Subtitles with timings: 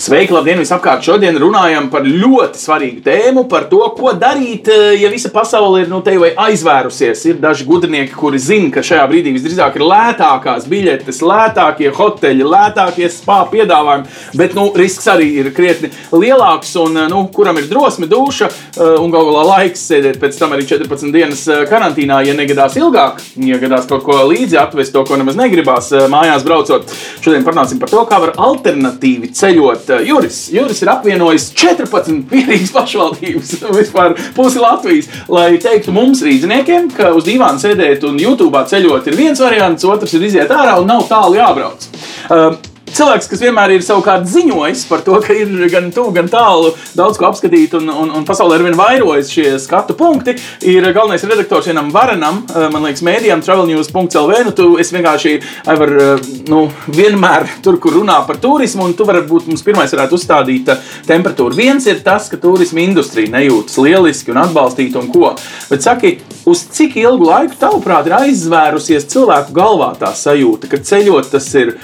[0.00, 1.02] Sveiki, labdien, visapkārt!
[1.04, 5.90] Šodien runājam par ļoti svarīgu tēmu, par to, ko darīt, eh, ja visa pasaule ir
[5.92, 7.24] nu, te vai aizvērusies.
[7.28, 13.10] Ir daži gudrinieki, kuri zina, ka šajā brīdī visdrīzāk ir lētākās biļetes, lētākie hoteļi, lētākie
[13.12, 14.08] spā piedāvājumi,
[14.40, 16.72] bet nu, risks arī ir krietni lielāks.
[16.80, 20.56] Un, eh, nu, kuram ir drosme, duša eh, un galu galā laiks sēdēt pēc tam
[20.56, 25.20] arī 14 dienas karantīnā, ja negadās ilgāk, ja gadās kaut ko līdzi atvest, to, ko
[25.20, 26.88] nemaz negribās mājās braucot.
[27.20, 30.40] Šodien parunāsim par to, kā var alternatīvi ceļot Juris.
[30.54, 37.26] Juris ir apvienojis 14 pierīgas pašvaldības, vispār pusi Latvijas, lai teiktu mums, rīzniekiem, ka uz
[37.28, 41.40] divām sēdēt un YouTube ceļot ir viens variants, otrs ir iziet ārā un nav tālu
[41.40, 41.88] jābrauc.
[42.30, 46.72] Uh, cilvēks, kas vienmēr ir savukārt ziņojis par to, ka ir gan tuvu, gan tālu
[46.98, 50.36] daudz ko apskatīt, un, un, un pasaulē ar vien vairojas šie skatu punkti,
[50.66, 54.40] ir galvenais redaktors vienam varenam, eh, man liekas, mēdījam, travelnews.lv.
[54.46, 56.64] Nu, tu vienkārši var, eh, nu,
[56.96, 61.56] vienmēr tur, kur runā par turismu, un tu varbūt mums pirmais varētu uzstādīt eh, temperatūru.
[61.58, 65.34] Viens ir tas, ka turisma industrija nejūtas lieliski un atbalstīta un ko.
[65.70, 66.16] Bet saki,
[66.50, 71.76] uz cik ilgu laiku, tavuprāt, ir aizvērusies cilvēku galvā tā sajūta, ka ceļot tas ir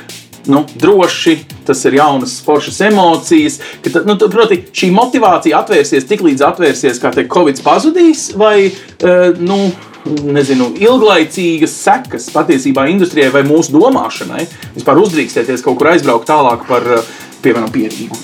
[0.51, 3.59] nu, droši, tas ir jaunas, foršas emocijas.
[3.85, 9.37] Ka, nu, proti, šī motivācija atvērsies tik līdz atvērsies, kā teikt, Covid pazudīs, vai uh,
[9.43, 9.59] nu,
[10.07, 14.47] nezinu, ilglaicīgas sekas patiesībā industrijai vai mūsu domāšanai.
[14.77, 16.93] Vispār uzdrīkstēties kaut kur aizbraukt tālāk par.
[16.99, 17.15] Uh,
[17.45, 18.17] piemēram, pierīgu.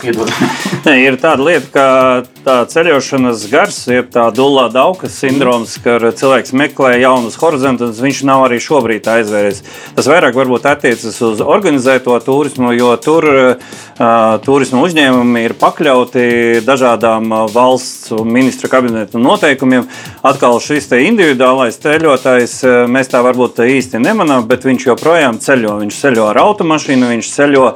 [0.87, 1.87] ne, ir tāda lieta, ka
[2.43, 8.47] tā ceļošanas gars, ir tā dulā daukas sindroms, ka cilvēks meklē jaunus horizontus, viņš nav
[8.49, 9.63] arī šobrīd aizvēries.
[9.97, 13.77] Tas vairāk varbūt attiecas uz organizēto turismu, jo tur uh,
[14.45, 16.27] turismu uzņēmumi ir pakļauti
[16.67, 19.87] dažādām valsts un ministra kabineta noteikumiem.
[20.27, 22.59] Atkal šis individuālais ceļotājs,
[22.91, 25.79] mēs tā varbūt īsti nemanām, bet viņš joprojām ceļo.
[25.83, 27.69] Viņš ceļo ar automašīnu, viņš ceļo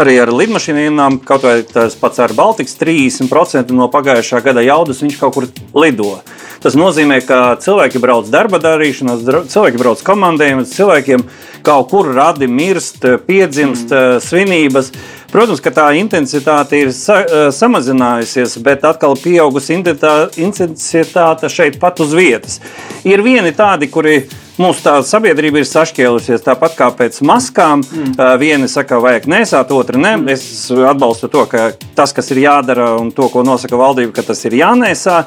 [0.00, 0.32] arī ar
[0.70, 5.46] lidmašīnām, kaut vai tas pats ar Baltikas 30% no pagājušā gada jaudas viņš kaut kur
[5.74, 6.20] lido.
[6.60, 11.24] Tas nozīmē, ka cilvēki brauc darba darīšanās, cilvēki brauc komandējumus, cilvēkiem
[11.64, 14.20] kaut kur radi mirst, piedzimst mm.
[14.20, 14.92] svinības.
[15.30, 17.22] Protams, ka tā intensitāte ir sa
[17.54, 22.58] samazinājusies, bet atkal pieaugusi intensitāte šeit pat uz vietas.
[23.06, 24.24] Ir vieni tādi, kuri
[24.60, 27.80] Mūsu tā sabiedrība ir sašķēlusies tāpat kā pēc maskām.
[27.80, 28.10] Mm.
[28.42, 30.18] Vieni saka, vajag nesāt, otri ne.
[30.18, 30.28] Mm.
[30.34, 34.44] Es atbalstu to, ka tas, kas ir jādara un to, ko nosaka valdība, ka tas
[34.44, 35.22] ir jānēsā.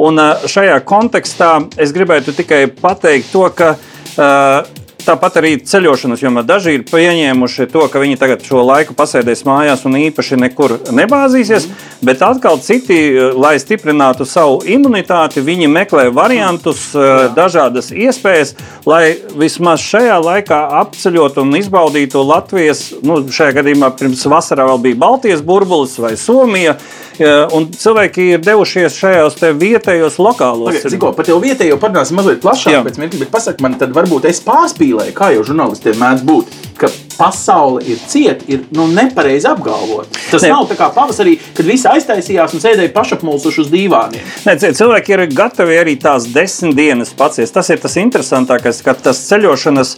[0.00, 6.74] Un šajā kontekstā es gribētu tikai pateikt to, ka uh, Tāpat arī ceļošanas jomā daži
[6.76, 11.86] ir pieņēmuši to, ka viņi tagad šo laiku pasēdēs mājās un īpaši nekur nebāzīsies, mm.
[12.04, 12.98] bet atkal citi,
[13.32, 17.30] lai stiprinātu savu imunitāti, viņi meklē variantus, Jā.
[17.32, 18.52] dažādas iespējas,
[18.84, 25.02] lai vismaz šajā laikā apceļot un izbaudītu Latvijas, nu, šajā gadījumā pirms vasarā vēl bija
[25.08, 26.76] Baltijas burbulis vai Somija.
[27.18, 30.76] Un cilvēki ir devušies šajos vietējos lokālos.
[30.86, 34.38] Ziko, par tevi vietējo parunāsim mazliet plašāk, pēc mirkļa, bet pasak man, tad varbūt es
[34.46, 40.08] pārspīlēju, kā jau žurnālistiem mēdz būt, ka pasaule ir cieta, ir nu, nepareizi apgalvot.
[40.30, 40.52] Tas ne.
[40.52, 44.28] nav tā kā pavasarī, kad visi aiztaisījās un sēdēja pašapmulsuši uz dīvāniem.
[44.46, 47.54] Ne, cilvēki ir gatavi arī tās desmit dienas paciest.
[47.56, 49.94] Tas ir tas interesantākais, ka tas ceļošanas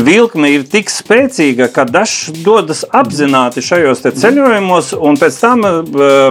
[0.00, 5.82] vilkme ir tik spēcīga, ka dažs dodas apzināti šajos ceļojumos un pēc tam uh,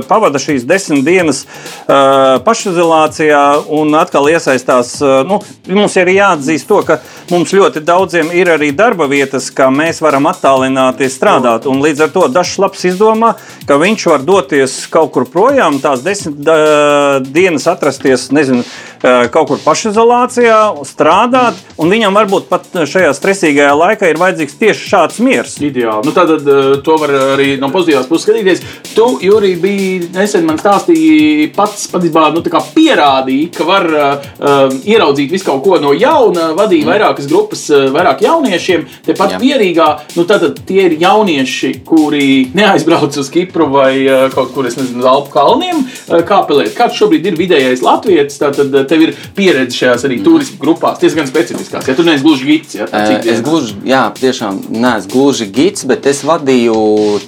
[0.07, 3.43] pavada šīs desmit dienas uh, pašizolācijā
[3.77, 4.95] un atkal iesaistās.
[5.01, 6.99] Uh, nu, mums ir jāatzīst to, ka
[7.31, 11.67] mums ļoti daudziem ir arī darba vietas, kā mēs varam attālināti strādāt.
[11.69, 13.33] Un līdz ar to dažs labs izdomā,
[13.67, 18.65] ka viņš var doties kaut kur projām, tās desmit uh, dienas atrasties, nezinu,
[19.01, 25.21] kaut kur pašizolācijā, strādāt, un viņam varbūt pat šajā stresīgajā laikā ir vajadzīgs tieši šāds
[25.23, 25.55] miers.
[25.61, 26.05] Ideāli.
[26.05, 28.63] Nu, tad uh, to var arī no pozitīvās puses skatīties.
[28.93, 32.43] Tu, Jurij, biji nesen man stāstīja, pats patiesībā nu,
[32.75, 36.91] pierādīja, ka var uh, ieraudzīt visu kaut ko no jauna, vadīja mm.
[36.91, 38.85] vairākas grupas, vairāk jauniešiem.
[39.07, 43.93] Tepat pierīgā, nu tad tie ir jaunieši, kuri neaizbrauc uz Kipru vai
[44.33, 45.85] kaut kur, es nezinu, uz Alpu kalniem
[46.27, 46.75] kāpelēt.
[46.77, 51.29] Kāds šobrīd ir vidējais latvietis, tad uh, tev ir pieredze šajās arī turismu grupās, diezgan
[51.29, 51.87] specifiskās.
[51.87, 56.09] Ja tu neesi gluži gids, ja, uh, es gluži, jā, tiešām neesmu gluži gids, bet
[56.11, 56.75] es vadīju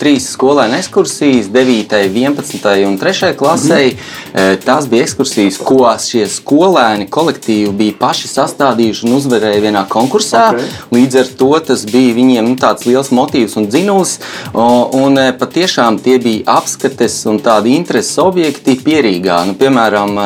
[0.01, 3.93] trīs skolēnu ekskursijas, 9, 11 un trešajai klasei.
[3.93, 4.22] Mm -hmm.
[4.33, 10.47] Tās bija ekskursijas, ko šie skolēni kolektīvi bija paši sastādījuši un uzvarēja vienā konkursā.
[10.55, 10.79] Ok.
[10.95, 14.15] Līdz ar to tas bija viņiem nu, tāds liels motīvs un dzinulis.
[14.57, 19.43] Un patiešām tie bija apskates un tādi intereses objekti pierīgā.
[19.49, 20.17] Nu, piemēram,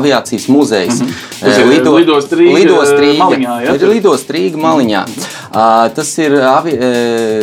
[0.00, 1.04] aviācijas muzejs.
[1.40, 3.18] Tas ir Lidost Rīga, Lidost e, Rīga.
[3.24, 3.74] Maliņā, ja?
[3.76, 5.02] Ir Lidost Rīga maliņā.
[5.56, 5.66] Ā,
[5.96, 6.88] Tas ir avi, e,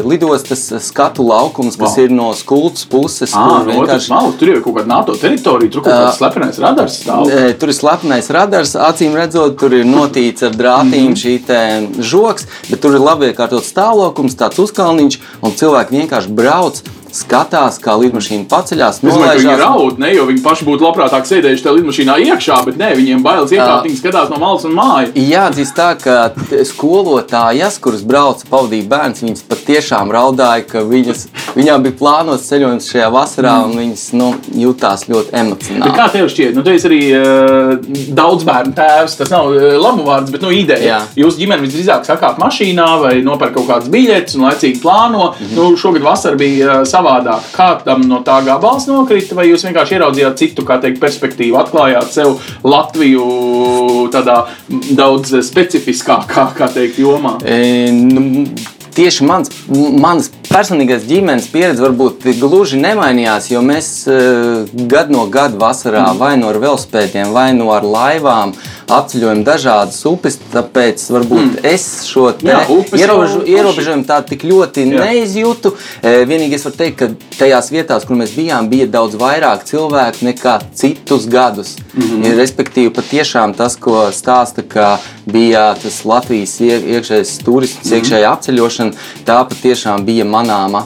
[0.06, 2.04] lidostas skatu laukums, kas Wow.
[2.04, 3.34] ir no skultas puses.
[3.34, 6.18] Ah, kur no otras malas, tur jau ir kaut kāda NATO teritorija, tur kaut kāds
[6.22, 7.30] slepenais radars stāv.
[7.30, 11.60] E, Tur ir slepenais radars, acīm redzot, tur ir notīts ar drātīm šī te
[12.00, 16.82] žoks, bet tur ir labi iekārtots stāvoklis, tāds uzkalniņš, un cilvēki vienkārši brauc,
[17.14, 21.28] skatās, kā lidmašīna paceļās, Es domāju, ka viņi raud, ne, jo viņi paši būtu labprātāk
[21.30, 25.14] sēdējuši tajā lidmašīnā iekšā, bet nē, viņiem bailes iekāpt, viņi skatās no malas un mājas.
[25.14, 26.18] Jāatzīst tā, ka
[26.70, 31.28] skolotājas, kuras brauca pavadīt bērns, viņas patiešām raudāja, ka viņas,
[31.58, 34.32] viņām bija plānots ceļojums šajā vasarā, un viņas nu,
[34.64, 35.96] jutās ļoti Bet emocionāli.
[35.98, 37.74] kā tev šķiet, nu, tu esi arī uh,
[38.16, 39.18] daudz bērnu tēvs.
[39.20, 40.84] Tas nav uh, labu vārds, bet nu, ideja.
[40.84, 41.00] Jā.
[41.24, 45.32] Jūsu ģimene visdrīzāk sakāt mašīnā vai nopērk kaut kādas biļetes un laicīgi plāno.
[45.34, 45.56] Mm -hmm.
[45.58, 47.48] nu, šogad vasara bija uh, savādāk.
[47.54, 52.14] Kā tam no tā gabals nokrita, vai jūs vienkārši ieraudzījāt citu, kā teikt, perspektīvu, atklājāt
[52.16, 54.44] sev Latviju tādā
[54.96, 57.38] daudz specifiskākā, kā teikt, jomā?
[57.44, 58.48] E, nu,
[58.94, 59.50] Tieši mans,
[59.98, 66.36] mans personīgais ģimenes pieredze varbūt gluži nemainījās, jo mēs uh, gadu no gada vasarā vai
[66.38, 68.54] no ar velospēdiem, vai no ar laivām
[68.94, 70.38] apceļojam dažādas upes.
[70.54, 71.64] Tāpēc varbūt mm.
[71.66, 75.08] es šo jau ierobežu, ierobežojumu tā tik ļoti Jā.
[75.08, 75.74] neizjūtu.
[76.02, 80.28] E, Vienīgi es varu teikt, ka tajās vietās, kur mēs bijām, bija daudz vairāk cilvēku
[80.30, 81.76] nekā citus gadus.
[81.94, 82.04] Mm.
[82.04, 82.38] -hmm.
[82.38, 87.98] Respektīvi, patiešām tas, ko stāsta, ka bija tas Latvijas ie- iekšējais turisms, mm -hmm.
[87.98, 88.92] iekšējā apceļošana,
[89.26, 90.86] tā patiešām bija manāma.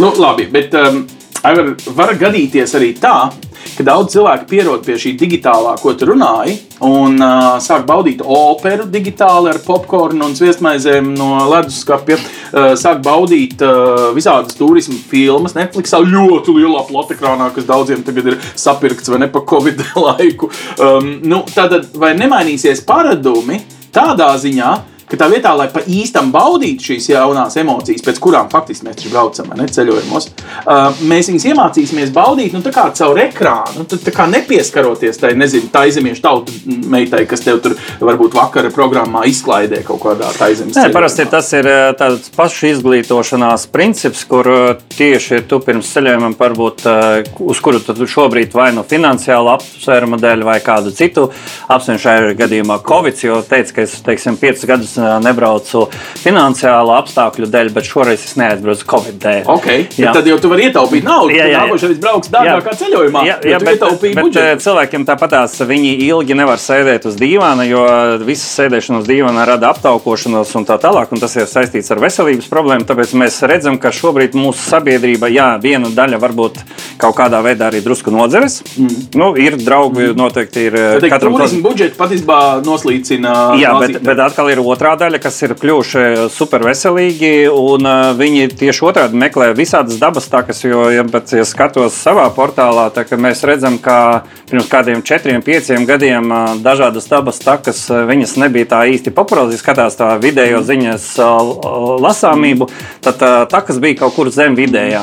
[0.00, 1.04] Nu, labi, bet um,
[1.46, 3.28] Aivar, var gadīties arī tā,
[3.76, 6.56] ka daudz cilvēku pierod pie šī digitālā, ko tu runāji,
[6.86, 12.16] un uh, sāk baudīt operu digitāli ar popkornu un sviestmaizēm no leduskapja.
[12.48, 18.40] Uh, sāk baudīt uh, visādas turismu filmas, Netflixā ļoti lielā platekrānā, kas daudziem tagad ir
[18.56, 20.50] sapirkts vai ne pa Covid laiku.
[20.80, 23.62] Um, nu, tātad, vai nemainīsies paradumi
[23.94, 24.74] tādā ziņā?
[25.10, 29.52] Ka tā vietā, lai pa īstam baudītu šīs jaunās emocijas, pēc kurām faktiski mēs braucam,
[29.56, 30.28] ne ceļojumos,
[30.64, 33.80] uh, mēs viņus iemācīsimies baudīt nu, tā caur ekrānu.
[33.80, 36.54] Nu, tad tā kā nepieskaroties tai, nezinu, tā izemiešu tautu
[36.90, 41.68] meitai, kas tev tur varbūt vakara programmā izklaidē kaut kādā taizemes Nē, parasti tas ir
[41.70, 47.80] eh, tāds pašu izglītošanās princips, kur eh, tieši tu pirms ceļojuma, varbūt, eh, uz kuru
[47.84, 51.28] tu šobrīd vai no finansiāla apsvēruma dēļ, vai kādu citu
[51.68, 55.86] apsvērumu šajā gadījumā Covid, jo teicu, ka es teiksim, piecus gadus nebraucu
[56.22, 59.42] finansiāla apstākļu dēļ, bet šoreiz es neaizbraucu Covid dēļ.
[59.56, 60.12] Okay, Jā.
[60.16, 61.34] tad jau tu vari ietaupīt naudu.
[61.36, 61.62] Jā, Jā, jā.
[61.66, 63.24] Nākošais brauks dārgākā ceļojumā.
[63.26, 64.42] Jā, jā bet, bet budžetu.
[64.42, 67.82] eh, cilvēkiem tāpatās viņi ilgi nevar sēdēt uz dīvāna, jo
[68.26, 71.12] visa sēdēšana uz dīvāna rada aptaukošanos un tā tālāk.
[71.14, 72.86] Un tas ir saistīts ar veselības problēmu.
[72.88, 76.60] Tāpēc mēs redzam, ka šobrīd mūsu sabiedrība, jā, viena daļa varbūt
[77.00, 78.60] kaut kādā veidā arī drusku nodzeres.
[78.76, 79.08] Mm.
[79.18, 83.34] Nu, ir draugi, noteikti ir eh, katram turismu budžetu patiesībā noslīcina.
[83.60, 87.48] Jā, bet, bet atkal ir otrā daļa, kas ir kļuvuši super veselīgi.
[87.50, 90.62] Un, uh, viņi tieši otrādi meklē visādas dabas takas.
[90.62, 95.88] Jo, ja, bet, ja skatos savā portālā, tad mēs redzam, ka pirms kādiem četriem, pieciem
[95.88, 99.56] gadiem uh, dažādas dabas takas viņas nebija tā īsti populāras.
[99.56, 102.70] Ja skatās tā vidējo ziņas uh, lasāmību,
[103.02, 105.02] tad uh, takas bija kaut kur zem vidējā.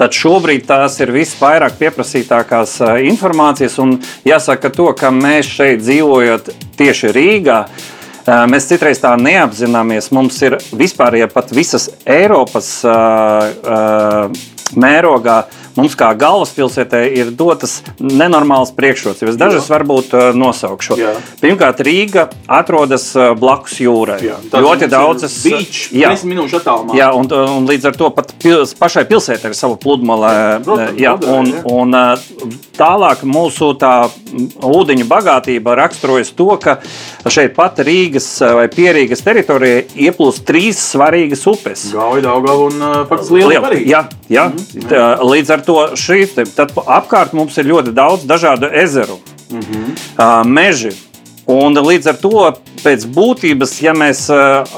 [0.00, 3.74] Tad šobrīd tās ir visvairāk pieprasītākās informācijas.
[3.84, 6.48] Un jāsaka, to, ka mēs šeit dzīvojot
[6.80, 7.58] tieši Rīgā,
[8.50, 10.10] mēs citreiz tā neapzināmies.
[10.14, 14.44] Mums ir vispār, ja pat visas Eiropas uh, uh,
[14.78, 15.42] mērogā.
[15.78, 19.38] Mums kā galvaspilsētai ir dotas nenormālas priekšrocības.
[19.38, 20.96] Dažas varbūt uh, nosaukšu.
[20.98, 21.12] Jā.
[21.42, 24.18] Pirmkārt, Rīga atrodas uh, blakus jūrai.
[24.24, 26.96] Jā, Ļoti daudzas jā, 10 minūšu attālumā.
[26.98, 30.32] Jā, un, un līdz ar to pat pils, pašai pilsētai ir sava pludmale.
[30.98, 31.62] Jā, un, jā.
[31.70, 33.94] un tālāk mūsu tā
[34.66, 36.78] ūdeņu bagātība raksturojas to, ka
[37.30, 41.86] šeit pat Rīgas vai Pierīgas teritorijā ieplūst trīs svarīgas upes.
[41.94, 44.48] Gauja, Daugava un faktiski liela jā, jā.
[44.90, 50.94] Tā, līdz ar to šīs tad apkārt mums ir ļoti daudz dažādu ezeru, uh, meži.
[51.50, 52.42] Un līdz ar to,
[52.84, 54.26] pēc būtības, ja mēs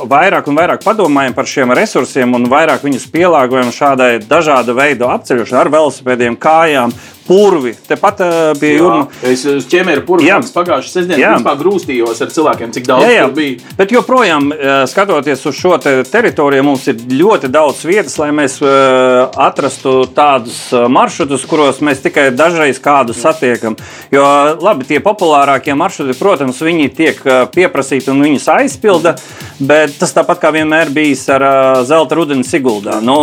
[0.09, 5.61] vairāk un vairāk padomājam par šiem resursiem un vairāk viņus pielāgojam šādai dažādu veidu apceļošanai,
[5.61, 6.95] ar velosipēdiem, kājām,
[7.27, 7.75] purvi.
[7.89, 8.23] Tepat
[8.61, 9.07] pie jūrma.
[9.27, 10.07] Es uz ķēmēru Jā.
[10.07, 13.27] purvas pagājušajā sestdienā grūstījos ar cilvēkiem, cik daudz Jā, jā.
[13.29, 13.73] tur bija.
[13.79, 18.59] Bet joprojām, eh, skatoties uz šo te teritoriju, mums ir ļoti daudz vietas, lai mēs
[18.63, 23.77] eh, atrastu tādus eh, maršrutus, kuros mēs tikai dažreiz kādu satiekam.
[24.13, 24.25] Jo
[24.61, 29.17] labi, tie populārākie maršruti, protams, viņi tiek eh, pieprasīti un viņus aizpilda,
[29.63, 32.99] bet tas tāpat kā vienmēr bijis ar eh, zelta rudeni Siguldā.
[33.05, 33.17] Nu,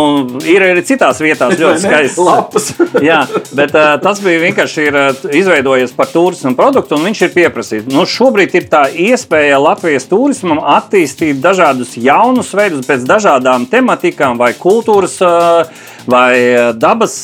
[0.48, 2.20] ir arī citās vietās ļoti skaists.
[2.20, 2.70] Lapas.
[3.10, 3.22] Jā,
[3.56, 7.90] bet tas bija vienkārši ir, uh, izveidojies par turismu produktu, un viņš ir pieprasīts.
[7.92, 14.52] Nu, šobrīd ir tā iespēja Latvijas turismam attīstīt dažādus jaunus veidus, pēc dažādām tematikām, vai
[14.58, 17.14] kultūras, uh, vai uh, dabas,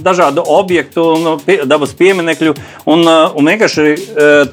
[0.00, 2.54] dažādu objektu, nu, pie, dabas pieminekļu.
[2.90, 3.94] Un, un vienkārši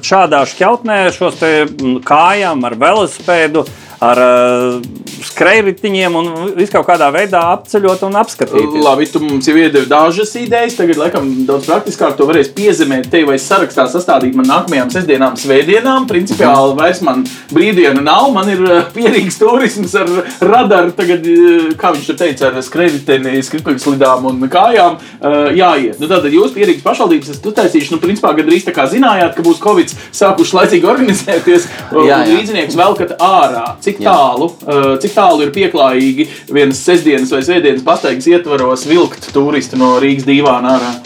[0.04, 3.64] šādā šķautnē šos mm, kājām ar velospēdu.
[3.98, 4.82] Ar uh,
[5.26, 8.76] skrejritiņiem un viskaut kādā veidā apceļot un apskatīt.
[8.82, 10.76] Labi, tu mums jau iedevi dažas idejas.
[10.78, 16.06] Tagad, laikam, daudz praktiskāk to varēs piezemēt te vai sarakstā sastādīt man nākamajām sestdienām, svētdienām.
[16.10, 18.30] Principiāli vairs man brīvdienu nav.
[18.34, 20.12] Man ir eh, pierīgs turisms ar
[20.46, 20.94] radaru.
[20.98, 25.98] Tagad, eh, kā viņš tur teica, ar skrejriteni, skrituļslidām un kājām eh, jāiet.
[25.98, 29.62] Nu, tātad jūs pierīgs pašvaldības esat uztaisījuši, nu, principā gandrīz tā kā zinājāt, ka būs
[29.62, 31.68] Covid sākuši laicīgi organizēties.
[31.88, 32.22] Jā, jā.
[32.22, 33.66] un Līdzinieks velkat ārā.
[33.88, 39.80] Cik tālu, uh, cik tālu ir pieklājīgi vienas sestdienas vai svētdienas pastaigas ietvaros vilkt turistu
[39.80, 40.96] no Rīgas divāna ārā?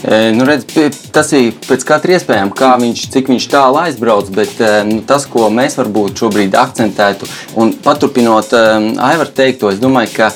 [0.00, 0.64] E, Nu, redz,
[1.12, 4.30] tas ir pēc katra iespējama, kā viņš, cik viņš tālu aizbrauc.
[4.32, 7.28] Bet e, nu, tas, ko mēs varbūt šobrīd akcentētu,
[7.60, 10.30] un paturpinot um, Aivaru teikto, es domāju, ka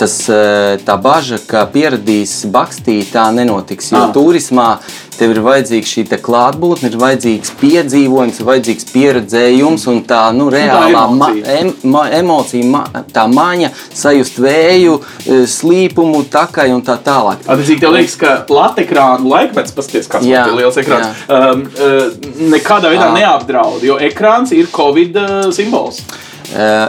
[0.00, 0.40] tas, e,
[0.86, 3.92] tā bažas, ka pieradīs bakstī, tā nenotiks.
[3.92, 4.12] Jo Ah.
[4.14, 4.68] turismā
[5.18, 10.92] tev ir vajadzīga šī klātbūtne, ir vajadzīgs piedzīvojums, ir vajadzīgs pieredzējums un tā nu, reālā
[10.92, 11.58] ma emocija.
[11.58, 14.94] em, ma emocija, ma tā maņa, sajust vēju,
[15.26, 17.44] e, slīpumu, takai un tā tālāk.
[17.44, 22.10] Attiecīgi, tev liekas, ka latekrānu laikmets, paskatieties, kāds Jā, ir liels ekrāns, um, uh,
[22.56, 23.14] nekādā veidā Jā.
[23.20, 26.00] neapdraud, jo ekrāns ir Covid uh, simbols.
[26.50, 26.88] Eh,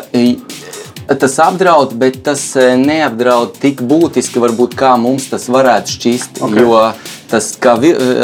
[1.19, 6.41] Tas apdraud, bet tas eh, neapdraud tik būtiski, varbūt, kā mums tas varētu šķist.
[6.41, 6.51] Ok.
[6.51, 6.67] Okay.
[6.67, 6.85] Jo
[7.31, 7.75] tas, kā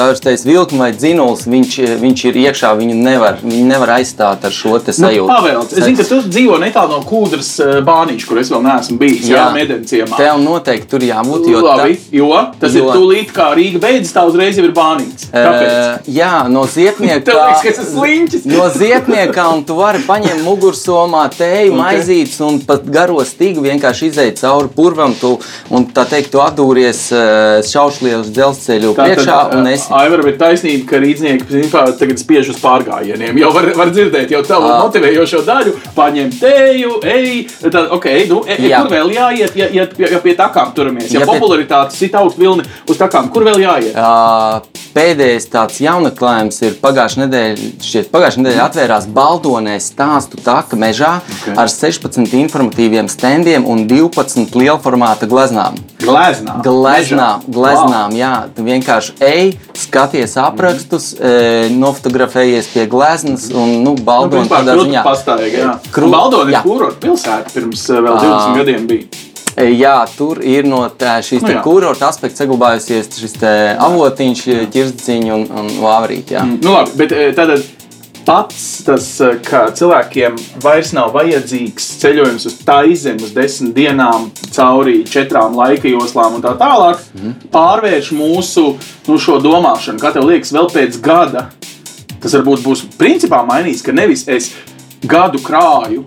[0.03, 4.77] ārsteicis vilkums vai dzinulis, viņš, viņš ir iekšā, viņu nevar, viņu nevar aizstāt ar šo
[4.83, 5.27] te Nu, sajūtu.
[5.29, 5.75] Pavēlts.
[5.77, 7.51] Es zinu, ka tu dzīvo netālu no kūdras
[7.87, 9.27] bāniņš, kur es vēl neesmu bijis.
[9.29, 10.19] Jā, jā medenciemā.
[10.19, 11.47] Tev noteikti tur jābūt.
[11.51, 12.83] Jo Labi, jo tas jo.
[12.83, 15.27] ir tūlīt, kā Rīga beidzas, tā uzreiz jau ir bāniņš.
[15.31, 17.23] Uh, jā, no ziepnieka.
[17.29, 18.45] Tev liekas.
[18.47, 21.77] No ziepnieka, un tu vari paņemt mugursomā tēju, Ok.
[21.77, 21.83] okay.
[21.83, 25.15] maizītes un pat garo stīgu vienkārši iziet cauri purvam.
[25.17, 25.33] Tu,
[25.73, 29.89] un tā teikt, tu atdūries uh, šaušļie uz dzelzceļu priekšā un esi.
[29.97, 33.37] Aivar, bet taisnība, ka rīznieki principā, tagad spiež uz pārgājieniem.
[33.41, 34.79] Jau var, var dzirdēt, jau tādu Ā.
[34.85, 37.29] motivējošo daļu, paņem teju, ej,
[37.67, 41.09] tad, ok, nu, e, e, kur vēl jāiet, ja, ja, ja pie takām turamies.
[41.11, 43.95] Ja, Ja ja pie- popularitāte sit augstu vilni uz takām, kur vēl jāiet?
[43.97, 44.61] Uh,
[44.97, 47.69] pēdējais tāds jaunatklājums ir pagājušā nedēļa.
[47.85, 51.33] Šķiet, pagājušā nedēļa atvērās Baldonē stāstu taka mežā Ok.
[51.41, 51.55] okay.
[51.63, 52.27] ar 16
[52.67, 55.75] informatīviem standiem un 12 lielformāta gleznām.
[56.01, 56.61] Gleznā.
[56.63, 57.53] Gleznām, Mežā.
[57.53, 64.43] gleznām jā, tu vienkārši ej, skaties aprakstus, e, nofotografējies pie gleznas un, nu, Nu, Baldonē
[64.47, 65.03] principā, tādā ziņā.
[65.03, 65.79] pastaiga, jā.
[65.91, 68.21] Krūti, Baldoni ir kurorta pilsēta pirms eh, vēl Ā.
[68.21, 69.07] 20 gadiem bija.
[69.57, 73.33] E, Jā, tur ir no tā, šīs Nu nu, kurorta aspekta saglabājusies šis
[73.81, 76.29] avotiņš, ķirziņš un, un vāvrīt.
[76.35, 76.43] jā.
[76.45, 77.63] Nu, labi, bet eh, tātad
[78.27, 84.99] pats tas, eh, ka cilvēkiem vairs nav vajadzīgs ceļojums uz taizemi uz desmit dienām, cauri
[85.07, 87.31] četrām laika joslām un tā tālāk, Mhm.
[87.53, 88.75] pārvērš mūsu
[89.07, 89.99] nu, domāšanu.
[89.99, 91.47] Kā tev liekas, vēl pēc gada
[92.19, 94.51] tas varbūt būs principā mainīts, ka nevis es
[95.05, 96.03] gadu krāju.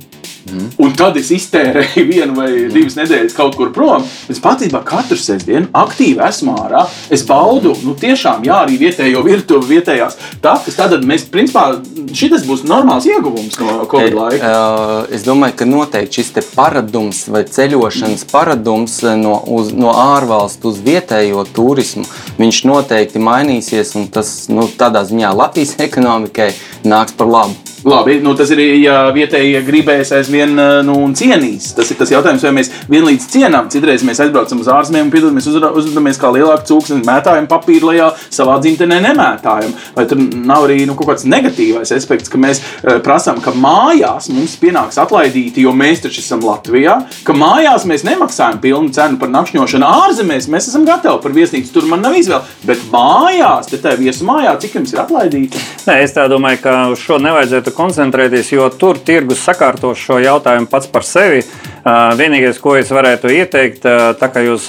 [0.50, 0.69] Mhm.
[0.83, 4.04] Un tad es iztērēju vienu vai divas nedēļas kaut kur prom.
[4.30, 6.85] Es patiesībā katru sestdienu aktīvi esmu ārā.
[7.12, 10.78] Es baudu, nu, tiešām, jā, arī vietējo virtuvi, vietējās takas.
[10.78, 11.66] Tad mēs, principā,
[12.16, 14.50] šis būs normāls ieguvums no Covid laika.
[14.50, 20.80] Uh, es domāju, ka noteikti šis paradums vai ceļošanas paradums no, uz, no ārvalstu uz
[20.85, 22.07] vietējo turismu,
[22.40, 23.95] viņš noteikti mainīsies.
[23.99, 26.50] un Tas nu, tādā ziņā Latvijas ekonomikai
[26.85, 27.70] nāks par labu.
[27.85, 30.53] Labi, nu tas ir, ja vietējie gribēs aizvien
[30.85, 31.71] nu, un cienīs.
[31.77, 33.71] Tas ir tas jautājums, vai mēs vienlīdz cienām.
[33.73, 38.11] Citreiz mēs aizbraucam uz ārzemēm un piedalāmies, uzvedamies kā lielāki cūks un mētājam papīru lejā,
[38.29, 39.73] savā dzimtenē nemētājam.
[39.97, 44.29] Vai tur nav arī nu, kaut kāds negatīvais aspekts, ka mēs uh, prasām, ka mājās
[44.35, 49.33] mums pienāks atlaidīti, jo mēs taču esam Latvijā, ka mājās mēs nemaksājam pilnu cenu par
[49.33, 49.89] nakšņošanu.
[50.05, 52.45] Ārzemēs mēs esam gatavi par viesnīcu, tur man nav izvēle.
[52.69, 55.65] Bet mājās, te tā viesu mājā, cik jums ir atlaidīti?
[55.89, 60.91] Nē, es tā domāju, ka šo nevajadzētu koncentrēties, jo tur tirgus sakārtos šo jautājumu pats
[60.91, 61.45] par sevi.
[61.81, 63.87] Vienīgais, ko es varētu ieteikt,
[64.21, 64.67] tā kā jūs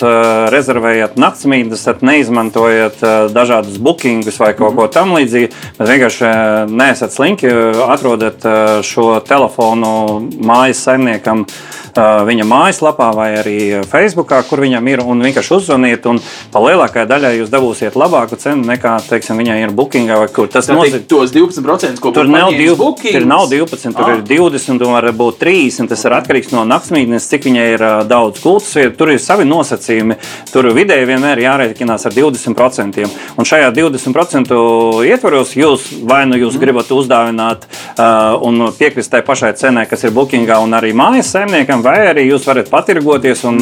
[0.54, 3.04] rezervējat naktsmītnes, tad neizmantojiet
[3.36, 5.52] dažādus bookingus vai kaut ko tamlīdzīgu.
[5.80, 6.32] Bet vienkārši
[6.72, 7.52] neesat slinki,
[7.92, 8.48] atrodat
[8.88, 9.92] šo telefonu
[10.40, 11.46] mājas saimniekam
[11.92, 15.02] viņa mājaslapā vai arī Facebookā, kur viņam ir.
[15.04, 16.22] Un vienkārši uzzvaniet, un
[16.54, 20.22] pa lielākajai daļai jūs dabūsiet labāku cenu nekā teiksim, viņai ir bookingā.
[20.54, 22.56] Tas nozīmē, tos 12%, ko tur nav,
[23.00, 24.16] div, tur nav 12, tur ah.
[24.18, 25.90] ir 20, un var būt 30.
[25.92, 28.98] Tas ir atkarīgs no naktsmītnes, cik viņai ir uh, daudz gultas vietas.
[29.00, 30.18] Tur ir savi nosacījumi.
[30.52, 33.08] Tur vidēji vienmēr jārēķinās ar 20%.
[33.38, 34.60] Un šajā 20%
[35.08, 36.64] ietvaros jūs vai nu jūs mm.
[36.64, 41.84] gribat uzdāvināt uh, un piekrist tai pašai cenai, kas ir bookingā, un arī mājas saimniekam
[41.86, 43.46] vai arī jūs varat patirgoties.
[43.50, 43.62] Un,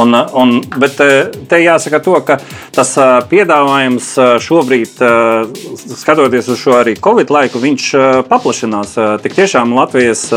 [0.00, 1.00] un, un, bet
[1.50, 2.38] te jāsaka to, ka
[2.74, 2.94] tas
[3.30, 5.02] piedāvājums šobrīd,
[5.94, 7.90] skatoties uz šo arī Covid laiku, viņš
[8.44, 8.94] paplašinās.
[9.24, 10.28] Tik tiešām Latvijas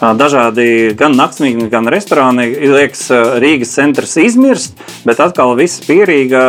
[0.00, 3.06] dažādi gan naktsmītnes, gan restorāni, liekas,
[3.42, 4.74] Rīgas centrs izmirst,
[5.06, 6.42] bet atkal viss pierīga.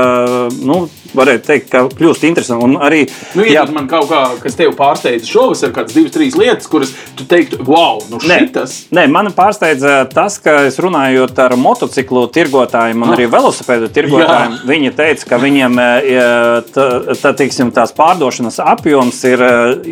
[0.65, 0.87] Nu,
[1.17, 2.65] varētu teikt, ka kļūst interesanti.
[2.65, 3.03] Un arī,
[3.37, 7.27] nu, jā, man kaut kā, kas tev pārsteidza šovasar, kādas divas, trīs lietas, kuras tu
[7.29, 8.75] teiktu, wow, nu šitas.
[8.91, 13.15] Nē, nē man pārsteidza tas, ka es runājot ar motociklu tirgotājiem un ah.
[13.17, 14.69] arī velosipēdu tirgotājiem, jā.
[14.71, 15.81] viņi teica, ka viņiem
[16.75, 16.87] tā,
[17.21, 19.45] tā, tiksim, tās pārdošanas apjoms ir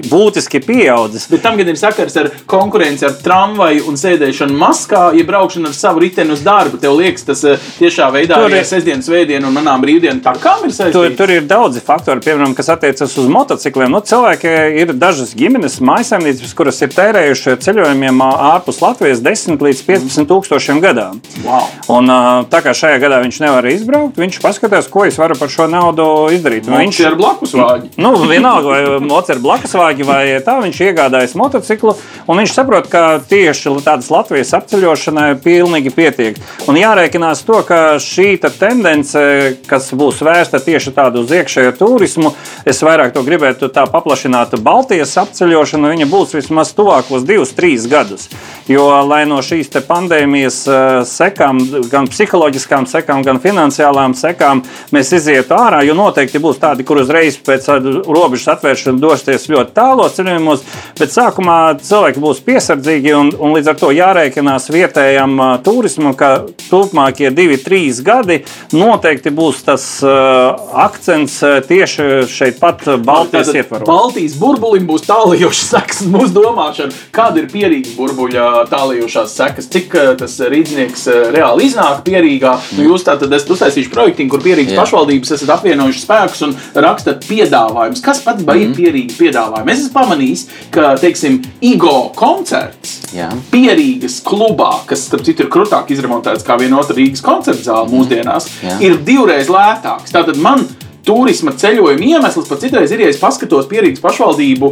[0.09, 0.94] būtiski pieaudzis.
[1.31, 5.77] Bet tam gan ir sakars ar konkurenci ar tramvaju un sēdēšanu maskā, ja braukšanu ar
[5.77, 6.81] savu riteni uz darbu.
[6.81, 7.45] Tev liekas, tas
[7.79, 11.81] tiešā veidā ir sestdienas, svētdienas un manām brīvdienu takām ir saistīts tur, tur ir daudzi
[11.83, 13.91] faktori, piemēram, kas attiecas uz motocikliem.
[13.91, 20.29] Nu, cilvēki ir dažas ģimenes, maisaimniecības, kuras ir tērējušas ceļojumiem ārpus Latvijas 10 līdz 15
[20.29, 21.09] tūkstošiem gadā.
[21.45, 21.69] Wow.
[21.97, 22.11] Un,
[22.51, 26.07] tā kā šajā gadā viņš nevar izbraukt, viņš paskatās, ko es varu par šo naudu
[26.35, 26.69] izdarīt.
[26.69, 27.91] Nu, viņš ir blakus vāģi.
[28.01, 31.95] Nu, vienalga, vai mocis ir blakus vāģi vai tā, viņš iegādājas motociklu,
[32.27, 36.39] un viņš saprot, ka tieši tādas Latvijas apceļošanai pilnīgi pietiek.
[36.69, 39.21] Un jārēķinās to, ka šī tendence,
[39.69, 42.33] kas būs vērsta tieši tādu uz iekšējo turismu.
[42.65, 45.91] Es vairāk to gribētu tā paplašināt Baltijas apceļošanu.
[45.95, 48.29] Viņa būs vismaz tuvākos divus, trīs gadus.
[48.69, 51.59] Jo, lai no šīs pandēmijas eh, sekām,
[51.91, 54.63] gan psiholoģiskām sekām, gan finansiālām sekām,
[54.95, 57.69] mēs izietu ārā, jo noteikti būs tādi, kur uzreiz pēc
[58.05, 60.65] robežas atvēršanas dosties ļoti tālos ceļojumos,
[60.99, 66.31] bet sākumā cilvēki būs piesardzīgi un, un līdz ar to jārēķinās vietējam uh, turismam, ka
[66.67, 68.41] turpmākie divi, trīs gadi
[68.75, 70.55] noteikti būs tas uh,
[70.85, 73.87] akcents uh, tieši šeit pat Baltijas ietvaros.
[73.89, 76.95] Baltijas burbulim būs tālējošas sekas mūsu domāšana.
[77.15, 79.69] Kāda ir pierīga burbuļa tālējošās sekas?
[79.75, 82.55] Cik tas rīznieks reāli iznāk pierīgā?
[82.77, 88.03] Nu, jūs tātad esat uztaisījuši projektu, kur pierīgas pašvaldības esat apvienojuši spēkus un rakstat piedāvājumus.
[88.05, 88.63] Kas patiesībā mm -hmm.
[88.63, 88.77] ir mhm.
[88.79, 89.71] pierīgi piedāvājumi?
[89.71, 93.29] Es esmu pamanījis, ka, teiksim, Igo koncerts Jā.
[93.51, 98.49] Pierīgas klubā, kas, starp citu, ir krūtāk izremontēts kā viena otra Rīgas koncerta zāle mūsdienās,
[98.63, 98.79] Jā.
[98.83, 100.13] ir divreiz lētāks.
[100.15, 100.65] Tātad man
[101.05, 104.71] turisma ceļojuma iemesls, pat citreiz ir, ja es paskatos pierīgas pašvaldību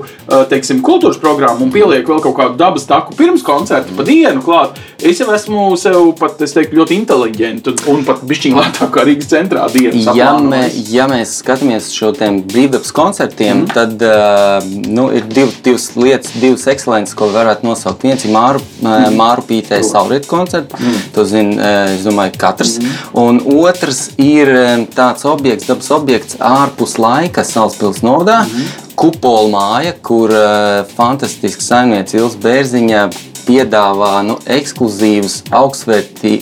[0.52, 4.80] teiksim, kultūras programmu un pielieku vēl kaut kādu dabas taku pirms koncerta pa dienu klāt,
[5.04, 9.30] es jau esmu sev pat, es teiktu, ļoti inteliģenti un pat bišķiņ lētāk kā Rīgas
[9.32, 10.10] centrā dienas.
[10.18, 13.74] Ja, mē, ja mēs skatāmies šo tiem brīvdabas koncertiem, mm.
[13.74, 18.06] tad uh, nu, ir div, divas lietas, divas ekscelences, ko varētu nosaukt.
[18.08, 19.18] Viens ir Māru, mm.
[19.20, 21.00] Māru Pītē saulrietu koncerts, mm.
[21.16, 22.78] to zina, es domāju, katrs.
[22.80, 22.96] Mm.
[23.24, 24.52] Un otrs ir
[24.96, 28.44] tāds objekts, dabas objekts, projekts ārpus laika Salaspils novadā.
[28.44, 28.96] Mm -hmm.
[28.96, 33.10] Kupola māja, kur uh, fantastisks saimnieks Ilsa Bērziņa
[33.48, 35.44] piedāvā nu, ekskluzīvus,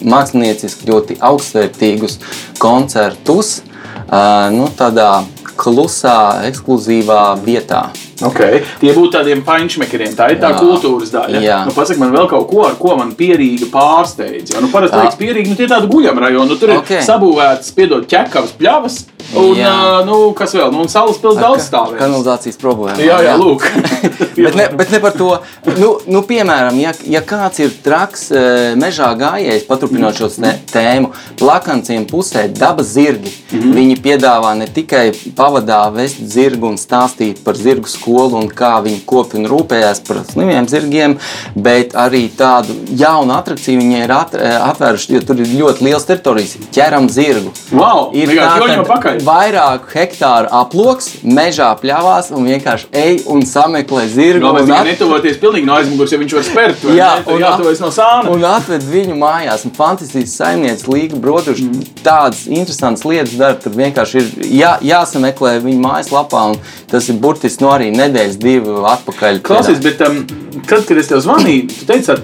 [0.04, 2.20] mākslinieciski ļoti augstvērtīgus
[2.60, 5.24] koncertus uh, nu, tādā
[5.56, 7.89] klusā, ekskluzīvā vietā.
[8.22, 8.62] Okay.
[8.82, 10.60] Tie būtu tādiem paņķmekiem, tā ir tā Jā.
[10.62, 11.42] kultūras daļa.
[11.42, 11.62] Jā.
[11.66, 14.54] Nu, Pasaka man vēl kaut ko, ar ko man pierīga pārsteidz.
[14.62, 17.00] Nu, parasti liekas, pierīgi, nu, tie tādi guļamrajoni, nu, tur okay.
[17.00, 19.00] ir sabūvēts, piedod, ķekavas pļavas.
[19.32, 19.72] Un, jā.
[19.72, 20.74] uh, nu, kas vēl?
[20.74, 22.00] Nu, Salas pilsēta daudz stāvēs.
[22.02, 22.98] Kanalizācijas problēma.
[23.00, 23.36] Jā, jā, jā.
[23.40, 23.66] lūk.
[24.46, 25.30] bet, ne, bet ne par to.
[25.80, 28.28] Nu, nu, piemēram, ja, ja kāds ir traks
[28.82, 30.30] mežā gājējis, paturpinot šo
[30.72, 33.32] tēmu, plakanciem pusē dabas zirgi.
[33.32, 33.78] Mm -hmm.
[33.78, 38.80] Viņi piedāvā ne tikai pavadā vest zirgu un stāstīt par zirgu skolu skolu un kā
[38.84, 41.17] viņi kopi un rūpējās par slimiem zirgiem,
[41.56, 46.58] bet arī tādu jaunu attrakciju viņi ir atvēruši, jo tur ir ļoti liels teritorijas.
[46.74, 47.52] Ķeram zirgu.
[47.71, 48.34] Wow, ir
[49.26, 54.43] vairāk hektāru aploks, mežā pļāvās un vienkārši ej un sameklē zirgu.
[54.45, 54.88] No, un at...
[54.89, 56.86] netuvoties pilnīgi no aizmugures, jo viņš var spērt.
[56.91, 57.26] Jā, ne?
[57.32, 58.32] un jātuvojas no sāna.
[58.34, 59.65] Un atved viņu mājās.
[59.67, 61.89] Un fantastisks saimnieks Līga Broduši mm.
[62.04, 63.60] tādas interesantas lietas dara.
[63.62, 66.60] Tur vienkārši ir jā, jāsameklē viņa mājaslapā un
[66.91, 69.42] tas ir burtiski no arī nedēļas, divu atpakaļ.
[69.46, 70.22] Klausies, bet um,
[70.68, 72.18] tad, kad es tev zvanīju, tu teici,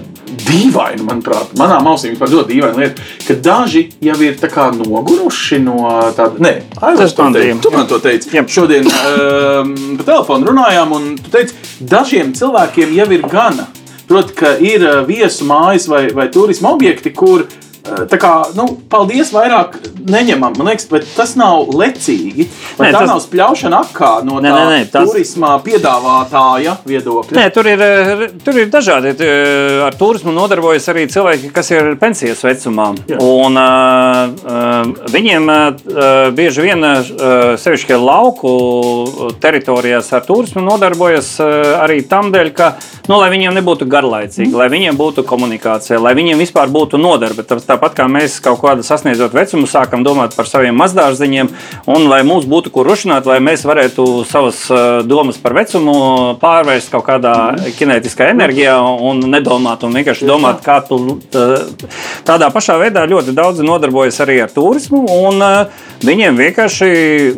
[0.48, 4.38] dīvaini, manuprāt, manā ausī vispār ļoti dīvaina lieta, ka daži jau ir
[4.78, 5.78] noguruši no
[6.18, 6.42] tāda.
[6.44, 7.46] Nē, Tas teica.
[7.46, 7.58] bija.
[7.63, 8.32] Tu man to teici.
[8.36, 8.52] Jep.
[8.52, 13.70] Šodien um, pa telefonu runājām, un tu teici, dažiem cilvēkiem jau ir gana.
[14.08, 17.63] Proti, ka ir uh, viesu mājas vai, vai turisma objekti, kur uh,
[18.12, 20.58] tā kā, nu, paldies, vairāk neņemam.
[20.58, 22.47] Man liekas, bet tas nav lecīgi.
[22.78, 27.38] Nē, tā tas- nav spļaušana akā no Nē, tā nē, nē, tas- turisma piedāvātāja viedokļa?
[27.38, 29.15] Nē, tur ir, eh, tur ir dažādi.
[29.19, 32.95] eh, Ar turismu nodarbojas arī cilvēki, kas ir pensijas vecumā.
[33.08, 33.17] Jā.
[33.21, 42.32] Un, uh, viņiem uh, bieži vien, uh, sevišķi lauku teritorijās, ar turismu nodarbojas arī tam
[42.34, 42.73] dēļ, ka,
[43.08, 47.43] nu, lai viņiem nebūtu garlaicīgi, lai viņiem būtu komunikācija, lai viņiem vispār būtu nodarbe.
[47.47, 51.52] Tā- Tāpat kā mēs kaut kādu sasniedzot vecumu, sākam domāt par saviem mazdārziņiem,
[51.94, 55.94] un lai mums būtu kur rušināt, lai mēs varētu savas uh, domas par vecumu
[56.42, 57.36] pārvērst kaut kādā
[57.78, 61.68] kinētiskā enerģijā un nedomāt, un vienkārši domāt, kā tu tā-
[62.26, 65.06] tādā pašā veidā ļoti daudzi nodarbojas arī ar turismu.
[65.28, 66.88] Un, uh, Viņiem vienkārši,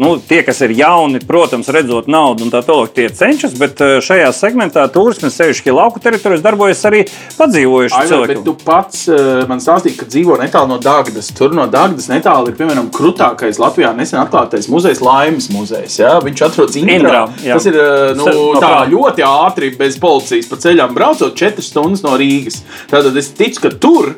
[0.04, 4.34] nu, tie, kas ir jauni, protams, redzot naudu un tā tālāk, tie cenšas, bet šajā
[4.36, 7.06] segmentā turisms, sevišķi lauku teritorijās, darbojas arī
[7.38, 8.43] padzīvojuši Aivar, bet cilvēki.
[8.43, 9.06] tu pats
[9.47, 11.32] man stāstīji, ka dzīvo netālu no Dārgājas.
[11.36, 16.00] Tur no Dārgājas netālu ir piemēram krūtākais Latvijā nesen atklātais muzejs, Laimes muzejs.
[16.02, 16.18] Ja?
[16.24, 17.00] Viņš atrodas Indrā.
[17.00, 17.58] Indrā, jā.
[17.58, 22.06] Tas ir uh, nu, no tā ļoti ātri, bez policijas pa ceļām braucot 4 stundas
[22.06, 22.62] no Rīgas.
[22.92, 24.13] Tātad es ticu, ka tur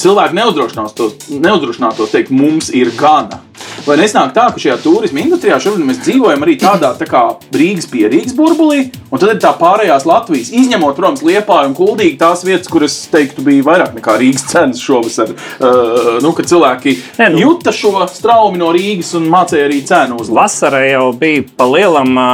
[0.00, 3.42] cilvēki neuzdrošinātos, neuzdrošinātos teikt, mums ir gana.
[3.84, 7.22] Vai nesnāk tā, ka šajā turisma industrijā šobrīd mēs dzīvojam arī tādā tā kā
[7.52, 12.44] Rīgas pierīgas burbulī, un tad ir tā pārējās Latvijas, izņemot, protams, Liepāju un Kuldīgi, tās
[12.46, 15.34] vietas, kuras, teiktu, bija vairāk nekā Rīgas cenas šovasar.
[15.34, 17.42] Uh, nu, kad cilvēki Nē, nu.
[17.44, 20.44] juta šo straumi no Rīgas un mācīja arī cenu uzlabot.
[20.44, 22.30] Vasarā jau bija pa lielam ā,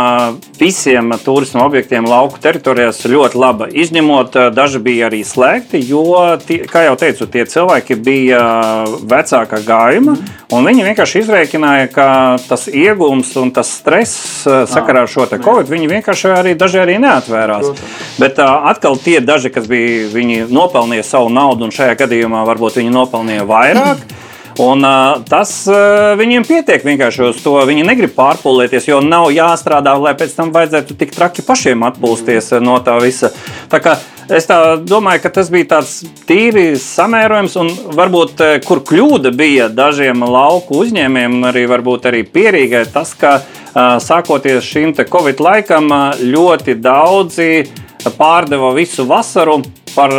[0.60, 3.68] visiem turisma objektiem lauku teritorijās ļoti laba.
[3.70, 6.04] Izņemot, ā, daži bija arī slēgti, jo,
[6.46, 8.54] tie, kā jau teicu, tie cilvēki bija ā,
[9.10, 10.16] vecākā gājuma.
[10.54, 12.06] Un viņi vienkārši izreikināja, ka
[12.48, 16.96] tas iegūms un tas stress ā, sakarā ar šo covid, viņi vienkārši arī daži arī
[17.02, 17.84] neatvērās.
[18.20, 22.80] Bet ā, atkal tie daži, kas bija, viņi nopelnīja savu naudu, un šajā gadījumā varbūt
[22.80, 24.08] viņi nopelnīja vairāk.
[24.60, 27.54] Un, uh, tas uh, viņiem pietiek vienkārši uz to.
[27.68, 32.64] Viņi negrib pārpūlēties, jo nav jāstrādā, lai pēc tam vajadzētu tik traki pašiem atpūsties uh,
[32.64, 33.30] no tā visa.
[33.72, 33.96] Tā kā
[34.30, 34.46] Es
[34.86, 35.96] domāju, ka tas bija tāds
[36.28, 42.84] tīri samērojams, un varbūt uh, kur kļūda bija dažiem lauku uzņēmējiem, arī, varbūt arī pierīgai,
[42.94, 47.50] tas, ka uh, sākoties šim Covid laikam, uh, ļoti daudzi
[48.16, 49.60] pārdeva visu vasaru
[49.96, 50.14] par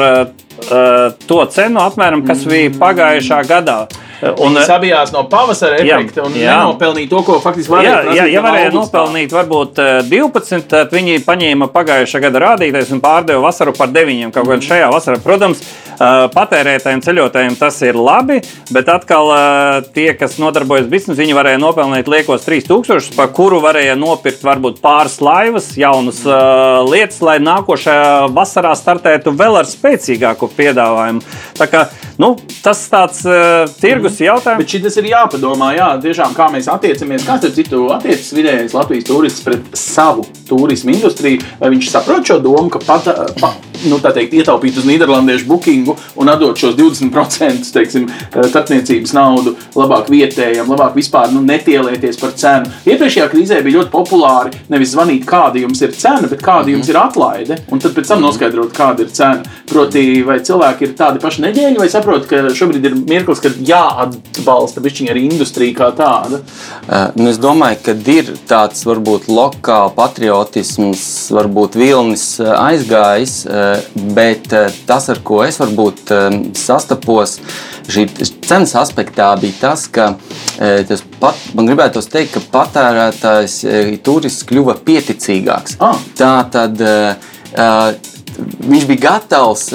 [1.26, 3.78] to cenu, apmēram, kas bija pagājušā gadā.
[4.22, 6.54] Un uh, sabijās no pavasara Jā, efekta un jā.
[6.54, 10.94] nenopelnīja to, ko faktiski Jā, varēja jā, prasīt ja varēja nopelnīt varbūt eh, 12, tad
[10.94, 14.30] viņi paņēma pagājušā gada rādītājus un pārdeva vasaru par 9.
[14.36, 18.42] Kaut gan šajā vasarā, protams, eh, patērētājiem, ceļotājiem tas ir labi,
[18.74, 23.98] bet atkal eh, tie, kas nodarbojas biznesu, viņi varēja nopelnīt liekos 3000, par kuru varēja
[24.00, 26.38] nopirkt varbūt pāris laivas, jaunas eh,
[26.92, 31.26] lietas, lai nākošajā vasarā startētu vēl ar spēcīgāku piedāvājumu.
[31.58, 31.86] Tā kā,
[32.22, 34.60] nu, tas tāds uh, tirgus jautājums.
[34.62, 37.26] Bet šis ir jāpadomā, jā, tiešām, kā mēs attiecamies.
[37.28, 41.42] Kāds ir citu attiecas vidējais Latvijas turists pret savu turismu industriju?
[41.62, 43.08] Vai viņš saprot šo domu, ka pat,
[43.40, 43.54] pa,
[43.88, 50.12] nu, tā teikt, ietaupīt uz Nīderlandiešu bookingu un atdot šos 20% teiksim, starpniecības naudu labāk
[50.12, 52.72] vietējiem, labāk vispār nu, netielēties par cenu.
[52.86, 57.00] Iepriekšējā krīzē bija ļoti populāri nevis zvanīt, kāda jums ir cena, bet kāda jums ir
[57.00, 59.46] atlaide, un tad pēc tam noskaidrot, kāda ir cena.
[59.72, 63.58] Proti, vai cilvēki ir tādi paši neģēļi, vai saprot, ka šobrīd ir mirklis, kad
[64.02, 66.42] jāatbalsta bišķiņa arī industrija kā tāda.
[66.42, 71.04] Uh, nu, es domāju, ka ir tāds varbūt lokāls patriotisms,
[71.36, 73.82] varbūt vilnis uh, aizgājis, uh,
[74.18, 74.52] bet
[74.88, 76.12] tas, ar ko es varbūt
[76.58, 77.38] sastapos
[77.92, 78.06] šī
[78.46, 80.14] cenas aspektā, bija tas, ka
[80.58, 83.58] tas pat, man gribētu teikt, ka patērētājs,
[84.06, 85.78] turists kļuva pieticīgāks.
[85.84, 86.00] Ah.
[86.18, 86.82] Tā tad
[88.62, 89.70] viņš bija gatavs.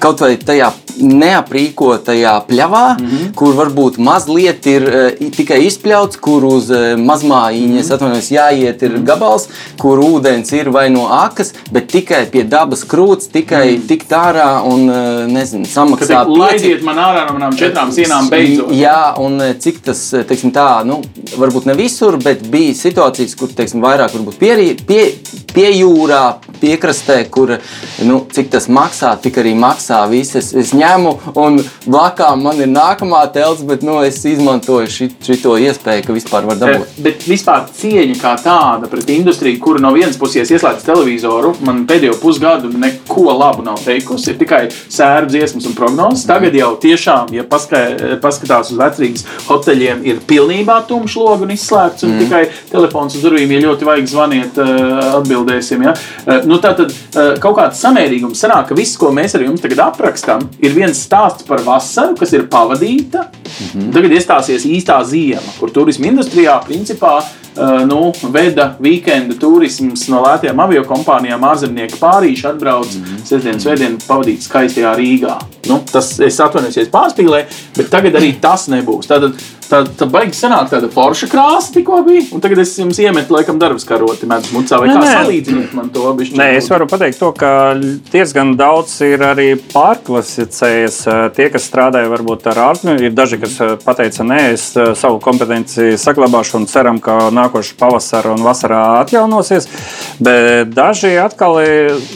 [0.00, 3.16] Kaut vai tajā neaprīkotajā pļavā, mm Mhm.
[3.16, 3.34] -hmm.
[3.34, 7.94] kur varbūt mazliet ir uh, tikai izpļauts, kur uz uh, mazmājiņas Mhm.
[7.94, 13.30] atvainojos, jāiet ir gabals, kur ūdens ir vai no akas, bet tikai pie dabas krūts,
[13.32, 13.86] tikai mm.
[13.88, 18.70] tikt ārā un uh, nezinu, samaksāt laidiet man ārā no manām četrām sienām beidzot.
[18.72, 21.00] Jā, un cik tas, teiksim, tā, nu,
[21.36, 25.14] varbūt ne visur, bet bija situācijas, kur, teiksim, vairāk varbūt pierī, pie,
[25.54, 27.56] pie jūrā, piekrastē, kur
[28.06, 30.02] nu, cik tas maksā, tik arī maksā.
[30.10, 35.56] Viss es, es ņemu, un blakām man ir nākamā telts, bet nu, es izmantoju šo
[35.60, 36.86] iespēju, ka vispār var dabūt.
[36.86, 41.82] Eh, Bet vispār cieņa kā tāda pret industriju, kura no vienas puses ieslēdz televizoru, man
[41.88, 44.34] pēdējo pusgadu neko labu nav teikusi.
[44.34, 46.26] Ir tikai sēru dziesmas un prognozes.
[46.28, 47.82] Tagad jau tiešām, ja paskā,
[48.22, 52.24] paskatās uz vecrīgas hoteļiem, ir pilnībā tumšs logs un izslēgts, un mm.
[52.24, 55.84] tikai telefons uz durvīm, ja ļoti vajag zvaniet, eh, atbildēsim.
[55.88, 55.94] Ja?
[56.26, 56.92] Eh, Nu, tā tad
[57.40, 61.46] kaut kāds samērīgums sanāk, ka viss, ko mēs ar jums tagad aprakstām, ir viens stāsts
[61.46, 63.26] par vasaru, kas ir pavadīta.
[63.30, 63.92] -hmm.
[63.92, 67.20] Tagad iestāsies īstā ziema, kur turisma industrijā principā
[67.56, 73.24] Uh, nu, veda weekenda turisms no lētām avio kompānijām, ārzemnieki pārīši atbrauc mm -hmm.
[73.26, 75.34] sestdienas, svētdienas pavadīt skaistajā Rīgā.
[75.66, 79.10] Nu, tas, es atvainojos, pārspīlēju, bet tagad arī tas nebūs.
[79.70, 83.34] Tad, tā, tā baigi sanāk tāda forša krāsa tikko bija, un tagad es jums iemetu,
[83.36, 85.12] laikam, darbas karoti medus mucā, vai Nē, kā nē.
[85.14, 86.38] salīdziniet man to bišķi?
[86.40, 87.52] Nē, es varu pateikt, to, ka
[88.10, 90.98] diezgan daudz ir arī pārklasificējies.
[91.36, 96.58] Tie, kas strādāja varbūt ar ārzemēm, ir daži, kas pateica, nē, es savu kompetenci saglabāšu
[96.58, 99.70] un ceram, ka nākošais pavasara un vasarā atjaunosies.
[100.18, 101.60] Bet daži atkal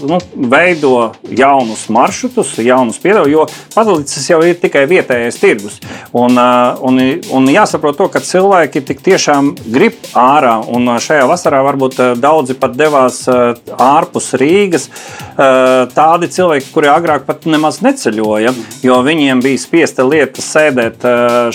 [0.02, 5.78] nu, veido jaunus maršrutus, jaunus piedevumus, jo palicis jau ir tikai vietējais tirgus.
[6.12, 7.00] Un, eh, un,
[7.44, 12.56] un jāsaprot to, ka cilvēki tik tiešām grib ārā, un šajā vasarā varbūt eh, daudzi
[12.56, 14.88] pat devās eh, ārpus Rīgas.
[15.34, 18.52] Tādi cilvēki, kuri agrāk pat nemaz neceļoja,
[18.86, 21.02] jo viņiem bija spiesta lieta sēdēt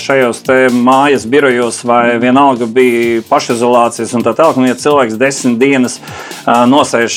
[0.00, 0.42] šajos
[0.76, 4.60] mājas birojos, vai vienalga bija pašizolācijas un tā tālāk.
[4.60, 5.96] Un, ja cilvēks desmit dienas
[6.44, 7.16] nosēž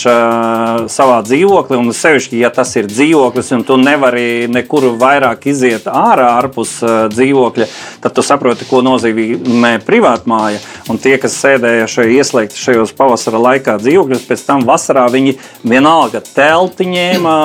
[0.94, 6.32] savā dzīvoklī, un sevišķi, ja tas ir dzīvoklis, un tu nevari nekur vairāk iziet ārā
[6.38, 6.78] ārpus
[7.12, 7.68] dzīvokļa,
[8.06, 10.62] tad tu saproti, ko nozīmē privātmāja.
[10.92, 16.24] Un tie, kas sēdēja šajā ieslēgti šajos pavasara laikā dzīvokļos, pēc tam vasarā viņi vienalga
[16.26, 17.36] telti ņēma.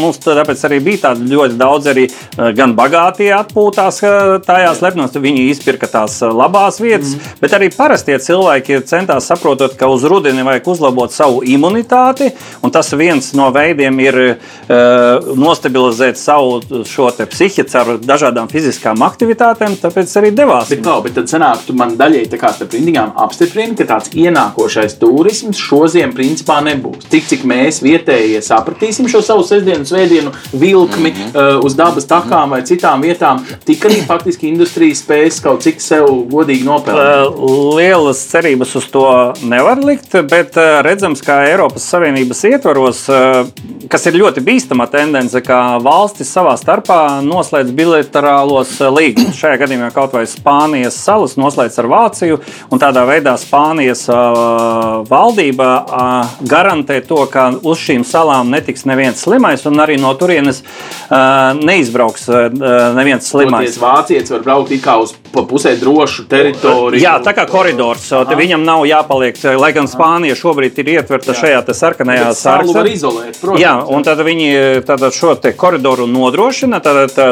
[0.00, 2.08] Mums tāpēc arī bija tādi ļoti daudz arī
[2.56, 4.02] gan bagātie atpūtās
[4.46, 7.38] tajās lepnos, viņi izpirka tās labās vietas, mm.
[7.42, 12.32] bet arī parastie cilvēki centās saprotot, ka uz rudeni vajag uzlabot savu imunitāti,
[12.62, 19.02] un tas viens no veidiem ir uh, nostabilizēt savu šo te psihi caur dažādām fiziskām
[19.06, 20.51] aktivitātēm, tāpēc arī devās.
[20.68, 24.12] Bet, kā, bet tad sanāk, tu man daļai tā kā starp rindām apstiprini, ka tāds
[24.12, 27.06] ienākošais turisms šodien principā nebūs.
[27.12, 31.56] Tik cik mēs vietējie sapratīsim šo savu sestdienu, svētdienu vilkmi mm -hmm.
[31.58, 36.06] uh, uz dabas takām vai citām vietām, tik arī faktiski industrija spēs kaut cik sev
[36.30, 37.36] godīgi nopelnīt.
[37.36, 43.46] Uh, Lielas cerības uz to nevar likt, bet uh, redzams, ka Eiropas Savienības ietvaros, uh,
[43.88, 49.38] kas ir ļoti bīstama tendence, ka valstis savā starpā noslēdz bilaterālos līgumus.
[49.38, 52.38] Šajā gadījumā kaut vai Spānijas salas noslēdz ar Vāciju,
[52.74, 59.22] un tādā veidā Spānijas uh, valdība uh, garantē to, ka uz šīm salām netiks neviens
[59.22, 62.48] slimais, un arī no turienes uh, neizbrauks uh,
[62.96, 63.70] neviens slimais.
[63.70, 67.00] Toties vācietis var braukt kā uz pusē drošu teritoriju.
[67.02, 68.08] Jā, tā kā koridors.
[68.10, 72.74] Te viņam nav jāpaliek, lai gan Spānija šobrīd ir ietverta šajā te sarkanajā Bet salu
[72.74, 73.62] var izolēt, protams.
[73.62, 76.82] Jā, un tad viņi tātad šo te koridoru nodrošina.
[76.82, 77.30] Tad tā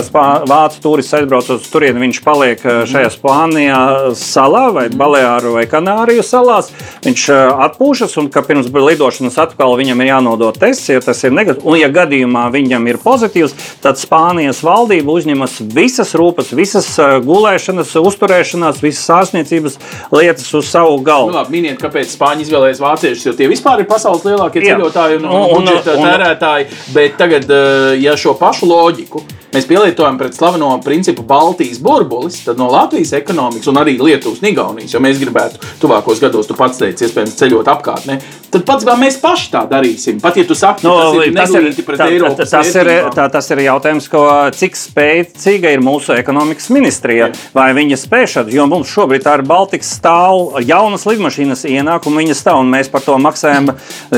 [0.48, 3.80] vācu turists aizbrauc uz turieni, viņš paliek eh, šajā Spānijā
[4.18, 6.68] salā vai Baleāru vai Kanāriju salās.
[7.04, 11.32] Viņš eh, atpūšas un ka pirms lidošanas atkal viņam ir jānodod tests, ja tas ir
[11.36, 11.64] negatīvs.
[11.70, 17.94] Un ja gadījumā viņam ir pozitīvs, tad Spānijas valdība uzņemas visas rūpes, visas eh, gulēšanas,
[18.00, 19.78] uzturēšanās, visas ārstniecības
[20.12, 21.32] lietas uz savu Nu, galvu.
[21.38, 25.36] labi, miniet, kāpēc Spāņi izvēlējās vāciešus, jo tie vispār ir pasaules lielākie ceļotāji un, un,
[25.40, 26.66] Un- un, un- un- tērētāji.
[26.92, 29.22] Bet tagad, eh, ja šo pašu loģiku
[29.54, 34.94] mēs pielietojam pret slaveno principu Baltijas burbulis, tad no Latvijas ekonomikas un arī Lietuvas, Igaunijas,
[34.94, 38.18] jo mēs gribētu tuvākos gados, tu pats teici, iespējams, ceļot apkārtnē,
[38.52, 40.20] tad pats mēs paši tā darīsim.
[40.22, 42.88] Pat ja tu saki, Nu, ka tas ir tas, ir, pret tā, Eiropas tas, ir,
[42.90, 43.14] vērtībām.
[43.14, 44.24] tā, tas ir jautājums, ko,
[44.56, 47.30] cik spēcīga ir mūsu ekonomikas ministrija.
[47.54, 52.18] Vai viņa spēj šādi, jo mums šobrīd tā ir Baltikas stāv, jaunas lidmašīnas ienāk, un
[52.20, 53.70] viņas stāv, un mēs par to maksājam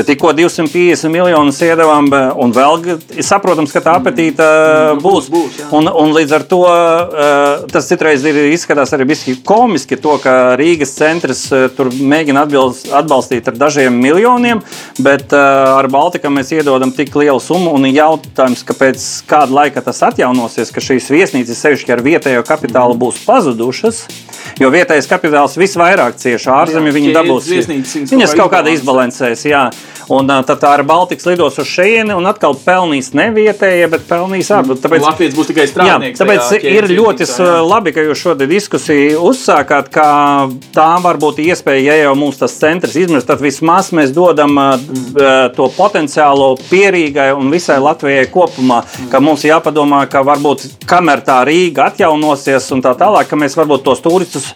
[0.06, 2.08] tikko 250 miljonus iedavām,
[2.42, 2.86] un vēl
[3.22, 5.28] saprotams, ka tā apetīte Nu, būs.
[5.32, 5.68] būs, jā.
[5.76, 9.06] un, un līdz ar to eh, tas citreiz ir izskatās arī
[9.44, 14.21] komiski, to, ka Rīgas centrs eh, tur mēģina atbilst, atbalstīt ar dažiem miljoniem,
[15.02, 17.74] bet uh, ar Baltiku mēs iedodam tik lielu summu.
[17.76, 23.22] Un jautājums, kāpēc kādu laiku tas atjaunosies, ka šīs viesnīcas sevišķi ar vietējo kapitālu būs
[23.26, 24.04] pazudušas.
[24.60, 27.48] Jo vietējais kapitāls visvairāk cieši ārzemē, Jā, viņi dabūs.
[28.12, 29.32] viņas kaut kā kaut kādā izbalansē.
[29.32, 29.70] izbalansēs, jā.
[30.12, 34.50] Un tad tā ar Baltikas lidos uz šejieni un atkal pelnīs ne vietējie, bet pelnīs
[34.52, 34.82] ārpus.
[34.82, 36.20] Tāpēc Latvijas būs tikai strādnieks.
[36.20, 37.28] Jā, tāpēc ir ļoti
[37.68, 40.06] labi, ka jūs šo diskusiju uzsākāt, ka
[40.74, 44.60] tā var būt iespēja, ja jau mums tas centrs izmirst, tad vismaz mēs dodam
[45.56, 51.88] to potenciālo pierīgai un visai Latvijai kopumā, ka mums jāpadomā, ka varbūt kamēr tā Rīga
[51.88, 54.50] atjaunosies un tā tālāk, ka mēs varbūt tos turistus,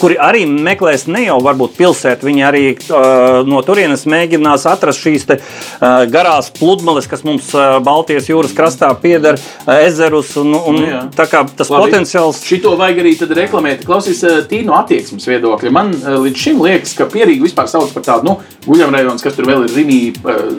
[0.00, 5.26] kuri arī meklēs ne jau varbūt pilsētu, viņi arī uh, no turienes mēģinās atrast šīs
[5.28, 10.80] te, uh, garās pludmales, kas mums uh, Baltijas jūras krastā pieder, uh, ezerus un, un
[10.82, 11.88] nu, tā kā tas Labi.
[11.88, 12.42] potenciāls.
[12.46, 13.84] Šito vajag arī reklamēt.
[13.88, 15.72] Klausies, tīri no attieksmes viedokļa.
[15.74, 19.66] Man līdz šim liekas, ka pierīgi vispār sauc par tādu, nu, guļamrajons, kas tur vēl
[19.66, 20.00] ir rimī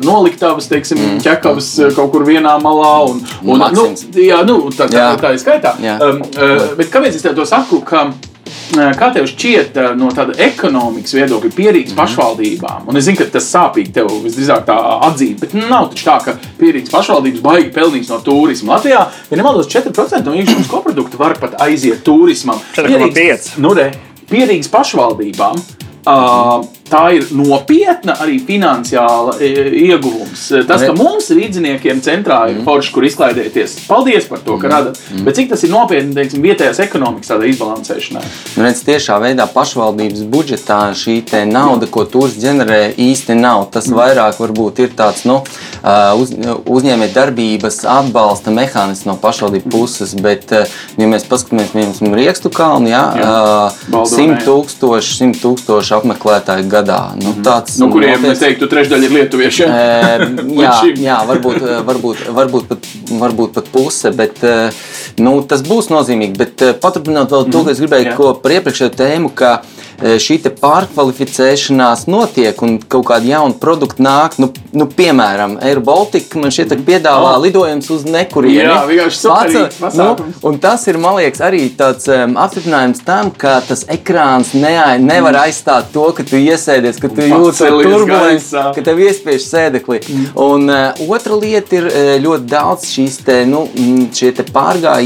[0.06, 1.22] noliktavas, teiksim, mm.
[1.26, 5.12] ķekavas kaut kur vienā malā un, un nu, jā, nu, tā, tā, jā.
[5.22, 5.76] tā ir skaitā.
[5.84, 5.98] Jā.
[6.04, 7.82] Um, uh, bet kāpēc es tev to saku?
[7.86, 8.10] Ka,
[9.00, 12.00] Kā tev šķiet, no tāda ekonomikas viedokļa, pierīgas mm.
[12.00, 12.90] pašvaldībām?
[12.90, 14.78] Un es zinu, ka tas sāpīgi tev visdrīzāk tā
[15.10, 18.76] atzīt, bet nav taču tā, ka pierīgas pašvaldības baigi pelnīs no turisma.
[18.78, 22.62] Latvijā, ja nemaldos, 4% no iekšzemes koprodukta var pat aiziet turismam.
[22.78, 23.60] 4,5%.
[23.64, 23.76] Nu,
[24.30, 25.62] pierīgas pašvaldībām
[26.08, 30.46] Uh, tā ir nopietna arī finansiāla ieguvums.
[30.68, 32.66] Tas, ka mums rīzniekiem centrā ir mm.
[32.68, 34.74] forši, kur izklaidēties, paldies par to, ka mm.
[34.74, 35.02] radat.
[35.14, 35.26] Mm.
[35.28, 38.24] Bet cik tas ir nopietni teiksim, vietējās ekonomikas izbalansēšanai?
[38.58, 43.68] Nu, redz, tiešā veidā pašvaldības budžetā šī nauda, ko turs ģenerē, īsti nav.
[43.74, 45.40] Tas vairāk varbūt ir tāds nu,
[46.20, 46.34] uz,
[46.66, 50.16] uzņēmēt darbības atbalsta mehānisms no pašvaldību puses.
[50.20, 53.34] Bet, ja mēs paskatāmies, piemēram, Riekstu kalnu, jā, jā.
[53.94, 56.79] 100 tūkstoši, 100 tūkstoši tūkstoši apmeklētāju gadā.
[57.20, 57.44] Nu, mhm.
[57.46, 58.38] tāds, no kuriem nopies...
[58.38, 59.66] es teiktu, trešdaļa ir lietuvieši.
[59.66, 60.30] E,
[60.64, 62.90] jā, jā varbūt, varbūt, varbūt, pat,
[63.24, 64.44] varbūt pat puse, bet
[65.24, 66.38] nu, tas būs nozīmīgi.
[66.40, 67.68] Bet paturpinot vēl to, mhm.
[67.68, 69.60] ka es gribēju, ko par iepriekšējo tēmu, ka
[70.00, 74.38] šī pārkvalificēšanās notiek un kaut kāda jauna produkta nāk.
[74.40, 77.42] Nu, nu, piemēram, Air Baltica man šeit piedāvā oh.
[77.44, 78.64] lidojums uz nekurieni.
[78.64, 79.20] Jā, vienkārši
[80.00, 80.08] nu,
[80.48, 85.36] un tas ir, man liekas, arī tāds um, apstiprinājums tam, ka tas ekrāns ne, nevar
[85.36, 85.42] mm.
[85.44, 90.02] aizstāt to, ka tu iesēdies, ka tu jūti turbulenci, ka tev iespiež sēdeklī.
[90.06, 90.30] Mm.
[90.46, 91.90] Un uh, otra lieta ir
[92.24, 93.66] ļoti daudz šīs te, nu,
[94.16, 94.48] šie te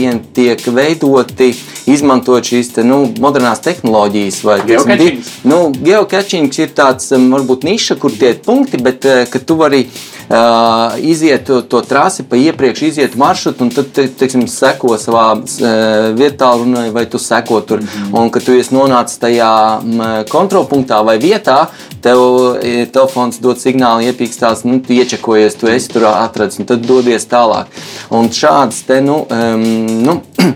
[0.04, 1.54] pārgājieni tiek veidoti,
[1.88, 4.60] izmantojot šīs te, nu, modernās tehnoloģijas vai
[5.48, 9.86] Nu, Geocachings ir tāds um, varbūt niša, kur tie ir punkti, bet uh, tu vari
[10.30, 15.26] uh, iziet to, to trasi pa iepriekš, iziet maršrutu, un tad, te, teiksim, seko savā
[15.38, 16.52] uh, vietā,
[16.94, 17.82] vai tu seko tur.
[17.82, 18.20] Mm -hmm.
[18.22, 19.54] Un, kad tu esi nonācis tajā
[20.30, 21.66] kontrolpunktā vai vietā,
[22.02, 22.20] tev
[22.92, 27.66] telefons dod signālu, iepīkstās, nu, tu iečekojies, tu esi tur atradis, un tad dodies tālāk.
[28.10, 29.64] Un šādas te, nu, um,
[30.04, 30.22] nu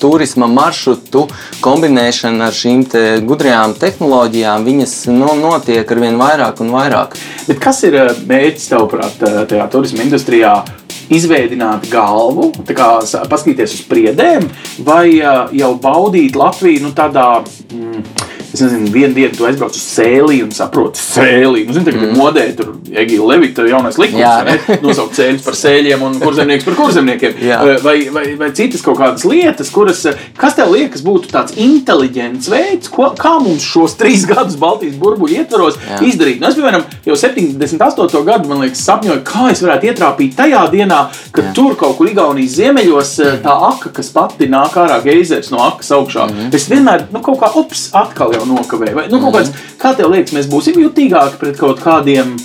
[0.00, 1.26] turisma maršrutu
[1.64, 7.16] kombinēšana ar šīm te gudrajām tehnoloģijām, viņas nu, notiek ar vien vairāk un vairāk.
[7.48, 10.58] Bet kas ir eh, mērķis tavuprāt eh, tajā turisma industrijā?
[11.06, 12.88] Izveidot galvu, kā,
[13.30, 14.48] paskatīties uz priedēm,
[14.82, 15.20] vai
[15.54, 18.15] jau baudīt Latviju nu, tādā mm,
[18.56, 21.64] es nezinu, vienu dienu tu aizbrauc uz sēliju un saproti, sēlī.
[21.66, 22.16] Nu, zini, tagad mm.
[22.18, 27.40] modē, tur Egīla Levita jaunais likums, nosaukt sēļus par sēļiem un kurzemnieks par kurzemniekiem.
[27.84, 30.04] Vai, vai, vai citas kaut kādas lietas, kuras,
[30.38, 35.40] kas tev liekas būtu tāds inteliģents veids, ko, kā mums šos trīs gadus Baltijas burbuļu
[35.42, 36.00] ietvaros Jā.
[36.08, 36.40] izdarīt.
[36.40, 38.22] Nu, es, piemēram, jau 78.
[38.26, 41.02] gadu, man liekas, sapņoju, kā es varētu ietrāpīt tajā dienā,
[41.34, 41.54] kad Jā.
[41.56, 43.14] tur kaut kur Igaunijas ziemeļos
[43.44, 46.26] tā aka, kas pati nāk ārā geizers no akas augšā.
[46.26, 46.54] Mm -hmm.
[46.56, 48.98] Es vienmēr, nu, kaut kā, ups, atkal jau nokavēju.
[48.98, 52.36] Vai, nu, kāds, kā tev liekas, mēs būsim jutīgāki pret kaut kādiem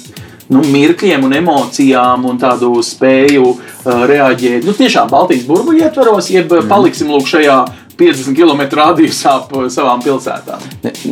[0.52, 4.68] nu, mirkļiem un emocijām un tādu spēju uh, reaģēt.
[4.68, 6.70] Nu, tiešām Baltijas burbuļu ietvaros, jeb mm.
[6.72, 7.62] paliksim lūk šajā
[8.02, 10.64] 50 km radiusā ap savām pilsētām.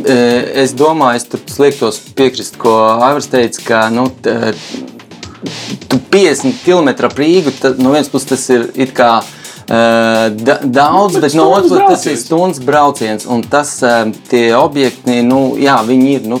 [0.02, 4.34] Es domāju, es tur liektos piekrist, ko Aivars teica, ka nu, t,
[5.88, 6.90] tu 50 km
[7.60, 9.20] tad no vienas puses tas ir it kā
[9.70, 13.26] Da, daudz, bet, no otras puses tas ir stundas brauciens.
[13.30, 13.76] Un tas,
[14.26, 16.40] tie objekti, nu, jā, viņi ir nu,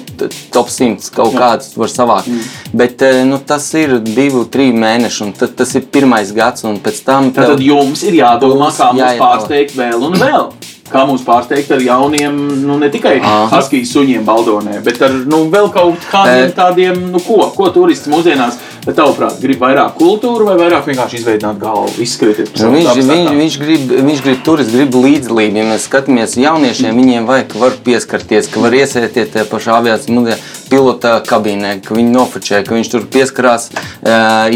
[0.50, 2.32] top 100 kaut kādus var savākt.
[2.32, 2.48] Mm.
[2.82, 6.66] Bet nu, tas ir divu, trīs mēneši, un tad, tas ir pirmais gads.
[7.06, 7.54] Tam tev...
[7.54, 10.50] tad jums ir jādomā, kā mums pārsteigt vēl un vēl
[10.92, 15.70] kā mūs pārsteigt ar jauniem, nu, ne tikai haskijas suņiem Baldonē, bet ar nu, vēl
[15.74, 20.88] kaut kādiem tādiem, nu, ko, ko turisti mūsdienās, bet tavuprāt, grib vairāk kultūru vai vairāk
[20.90, 22.54] vienkārši izveidot galvu, izskrieties.
[22.60, 25.60] Nu, viņš, viņš, viņš, grib, viņš grib turisti, grib līdzdalību.
[25.60, 30.14] Ja mēs skatāmies jauniešiem, viņiem vajag, ka var pieskarties, ka var iesēties tajā pašā aviācijas
[30.16, 30.38] mudē,
[30.70, 33.70] pilota kabīnē, ka viņi nofočē, ka viņš tur pieskarās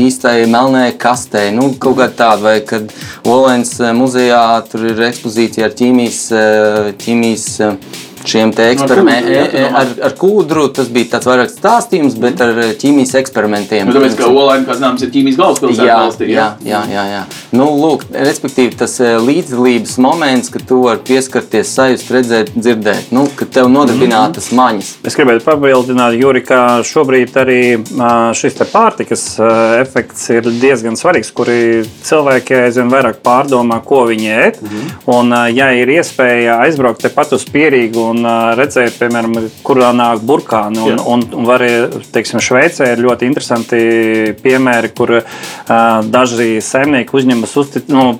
[0.00, 2.94] īstai melnē kastē, nu, kaut kā tāda, vai kad
[3.28, 6.22] Olens muzejā tur ir ekspozīcija ar ķīmijas
[7.02, 7.48] ķīmijas
[8.28, 9.68] šiem eksperimentiem.
[9.74, 13.88] Ar, ar kūdru tas bija tāds vairāk stāstījums, bet ar ķīmijas eksperimentiem.
[13.88, 16.28] Nu, tāpēc, ka Olaina, kā zināms, ir ķīmijas galvaspilsēta jā, valstī.
[16.32, 17.04] Jā, jā, jā.
[17.12, 17.22] jā.
[17.54, 23.46] Nu, lūk, respektīvi, tas līdzdalības moments, ka tu vari pieskarties, sajust, redzēt, dzirdēt, nu, ka
[23.46, 24.62] tev nodarbinātas mm -hmm.
[24.62, 24.92] maņas.
[25.04, 27.60] Es gribētu papildināt, Juri, ka šobrīd arī
[28.34, 29.24] šis pārtikas
[29.80, 34.62] efekts ir diezgan svarīgs, kuri cilvēki aizvien vairāk pārdomā, ko viņi ēd.
[34.62, 34.90] Mm -hmm.
[35.06, 39.36] Un, ja ir iespēja aizbraukt tepat uz pierīgu un redzēt, piemēram,
[39.66, 41.64] kurā nāk burkāni, un, un, un var,
[42.14, 43.82] teiksim, Šveicē ir ļoti interesanti
[44.42, 45.42] piemēri, kur uh,
[46.14, 48.14] daži saimnieki uzņemas uztic, nu,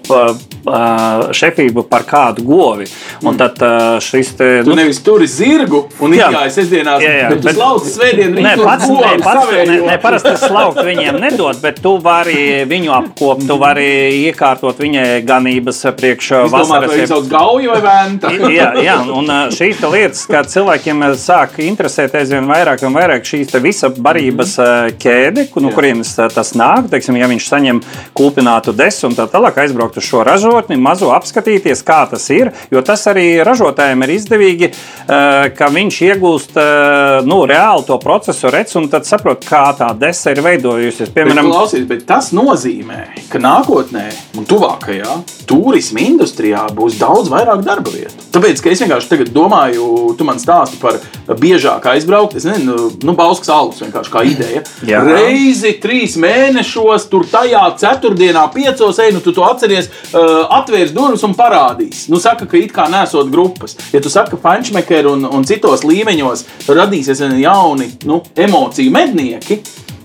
[1.34, 2.86] šefību par kādu govi.
[3.24, 3.61] Un tad
[4.05, 4.49] šis te.
[4.64, 8.55] Tu nu, nevis turi zirgu un izgāji sestdienās, jā, jā, bet tu slauci svētdienu ne,
[8.61, 13.59] pats, ne, pats, ne, ne, parasti slaukt viņiem nedod, bet tu vari viņu apkopt, tu
[13.61, 13.88] vari
[14.24, 16.95] iekārtot viņai ganības priekš vasaras.
[16.95, 18.32] Vai sauc gauju vai vēnta?
[18.53, 23.91] jā, jā, un šīs lietas, kā cilvēkiem sāk interesēt aizvien vairāk un vairāk šīs visa
[23.91, 24.57] barības
[25.01, 27.80] ķēde, no nu, kurienes tas nāk, teiksim, ja viņš saņem
[28.16, 32.53] kūpinātu desu un tā tālāk aizbraukt uz šo ražotni, mazu apskatīties, kā tas ir.
[32.72, 38.51] Jo tas arī ražotājiem ir izdevīgi, eh, ka viņš iegūst eh, nu, reāli to procesu,
[38.53, 41.12] redz un tad saprot, kā tā desa ir veidojusies.
[41.14, 43.01] Piemēram, bet, klausies, bet tas nozīmē,
[43.32, 44.07] ka nākotnē
[44.39, 45.18] un tuvākajā
[45.49, 48.30] turisma industrijā būs daudz vairāk darba vietu.
[48.35, 49.73] Tāpēc, ka es vienkārši domāju,
[50.18, 50.98] tu man stāsti par
[51.40, 54.62] biežāk aizbraukt, es nezinu, nu, Bauskas alus vienkārši kā ideja.
[54.86, 55.02] Jā.
[55.06, 61.24] Reizi trīs mēnešos, tur tajā ceturtdienā, piecos, ej, nu, tu to atceries, uh, atvērs durvis
[61.26, 62.06] un parādīs.
[62.12, 63.78] Nu, saka, ka it kā nesot grupas.
[63.94, 69.60] Ja tu saki, ka Fančmeker un, un citos līmeņos radīsies jauni nu, emociju mednieki,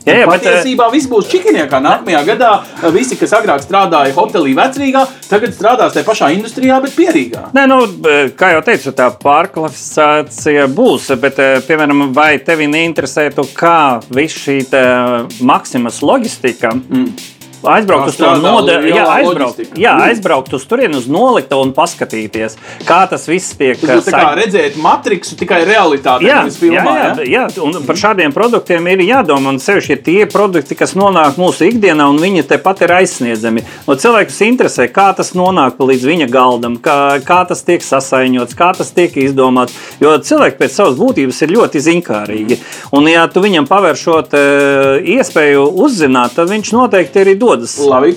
[0.06, 1.80] Jā, jā, patiesībā bet, viss būs čikiniekā.
[1.84, 2.52] Nākamajā gadā
[2.96, 7.50] visi, kas agrāk strādāja hotelī vecrīgā, tagad strādās tajā pašā industrijā, bet pierīgā.
[7.56, 7.80] Nē, nu,
[8.40, 11.12] kā jau teicu, tā pārklasifikācija būs.
[11.20, 13.80] Bet, piemēram, vai tevi neinteresētu, kā
[14.14, 14.62] viss šī
[15.46, 16.74] maksimas loģistika?
[16.80, 22.58] Mm aizbraukt uz to nodeļu, jā, aizbraukt, jā, aizbraukt uz turieni, uz noliktavu un paskatīties,
[22.88, 24.10] kā tas viss tiek izdarīts.
[24.10, 28.88] Tā kā redzēt matriksu tikai realitātē, jā, filmā, jā, jā, jā, un par šādiem produktiem
[28.94, 29.54] ir jādomā.
[29.54, 33.66] Un sevišķi ir tie produkti, kas nonāk mūsu ikdienā, un viņi tepat ir aizsniedzami.
[33.88, 38.72] No cilvēkus interesē, kā tas nonāk līdz viņa galdam, kā, kā tas tiek sasaiņots, kā
[38.78, 39.76] tas tiek izdomāts.
[40.04, 42.60] Jo cilvēki pēc savas būtības ir ļoti zinkārīgi.
[42.96, 44.36] Un, ja tu viņam pavēršot
[45.18, 47.78] iespēju uzzināt, tad viņš noteikti arī dod dodas.
[47.84, 48.16] Labi,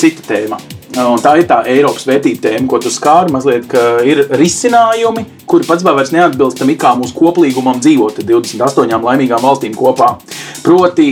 [0.00, 0.60] cita tēma.
[0.94, 3.32] Un tā ir tā Eiropas vērtība tēma, ko tu skāri.
[3.34, 3.72] Mazliet,
[4.06, 10.12] ir risinājumi, kuri pats vairs neatbilst tam, kā mūsu koplīgumam dzīvot 28 laimīgām valstīm kopā.
[10.64, 11.08] Proti,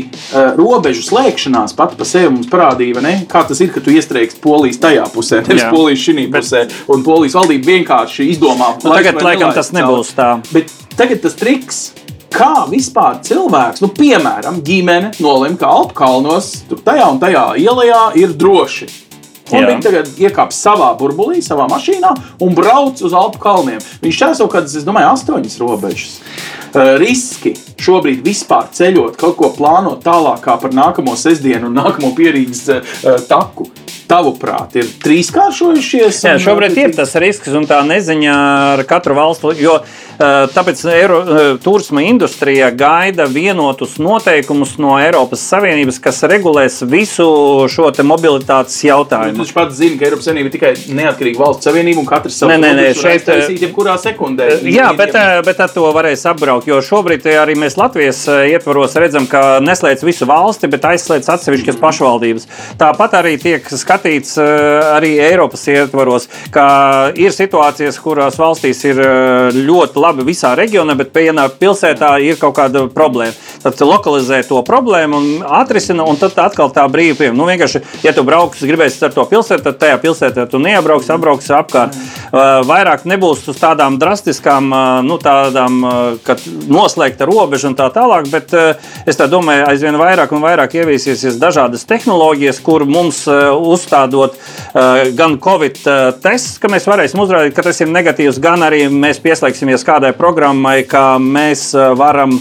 [0.57, 4.79] robežu slēgšanās pati par sevi mums parādīja, ne, kā tas ir, ka tu iestrēgsi polijas
[4.83, 5.73] tajā pusē, nevis Jā.
[5.75, 6.63] polijas šī pusē.
[6.95, 10.37] Un polijas valdība vienkārši izdomā, nu, tagad, laikam, tas nebūs tā.
[10.55, 11.89] Bet tagad tas triks
[12.35, 18.11] kā vispār cilvēks, nu, piemēram, ģimene nolem, ka Alpu kalnos, tur tajā un tajā ielā
[18.19, 18.91] ir droši.
[19.53, 22.13] Un viņi tagad iekāpa savā burbulī, savā mašīnā
[22.45, 23.83] un brauc uz Alpu kalniem.
[24.01, 26.15] Viņš šķērso kaut kādas, es domāju, astoņas robežas.
[26.73, 27.53] Uh, riski
[27.83, 32.95] šobrīd vispār ceļot, kaut ko plānot tālāk par nākamo sestdienu un nākamo pierīgas uh,
[33.29, 33.69] taku
[34.13, 36.23] tavuprāt, ir trīskāršojušies?
[36.27, 38.37] Jā, šobrīd ir tas risks un tā neziņa
[38.75, 39.53] ar katru valstu.
[39.57, 39.79] Jo,
[40.55, 41.19] tāpēc Eiro,
[41.63, 47.27] turisma industrija gaida vienotus noteikumus no Eiropas Savienības, kas regulēs visu
[47.73, 49.43] šo mobilitātes jautājumu.
[49.43, 52.73] Viņš pats zina, ka Eiropas Savienība ir tikai neatkarīga valsts savienība un katrs savu nē,
[52.79, 54.49] nē, šeit taisīt jebkurā sekundē.
[54.69, 55.15] Jā, bet,
[55.47, 60.29] bet ar to varēs apbraukt, jo šobrīd arī mēs Latvijas ietvaros redzam, ka neslēdz visu
[60.29, 62.49] valsti, bet aizslēdz atsevišķas pašvaldības.
[62.81, 66.67] Tāpat arī tiek skatīts eh, arī Eiropas ietvaros, ka
[67.19, 72.57] ir situācijas, kurās valstīs ir eh, ļoti labi visā reģionā, bet vienā pilsētā ir kaut
[72.57, 73.35] kāda problēma.
[73.63, 75.27] Tad lokalizē to problēmu un
[75.61, 77.35] atrisina, un tad atkal tā brīva pieeja.
[77.37, 81.51] Nu, vienkārši, ja tu brauks, gribēsi ar to pilsētu, tad tajā pilsētā tu neiebrauks, apbrauks
[81.55, 81.95] apkārt.
[81.97, 84.73] Eh, vairāk nebūs uz tādām drastiskām,
[85.07, 85.83] nu, tādām,
[86.25, 86.41] kad
[86.71, 88.55] noslēgta robeža un tā tālāk, bet
[89.07, 95.11] es tā domāju, aizvien vairāk un vairāk ieviesies dažādas tehnoloģijas, kur mums uz uzstādot uh,
[95.17, 99.21] gan Covid uh, tests, ka mēs varēsim uzrādīt, ka tas ir negatīvs, gan arī mēs
[99.23, 102.33] pieslēgsimies kādai programmai, ka mēs uh, varam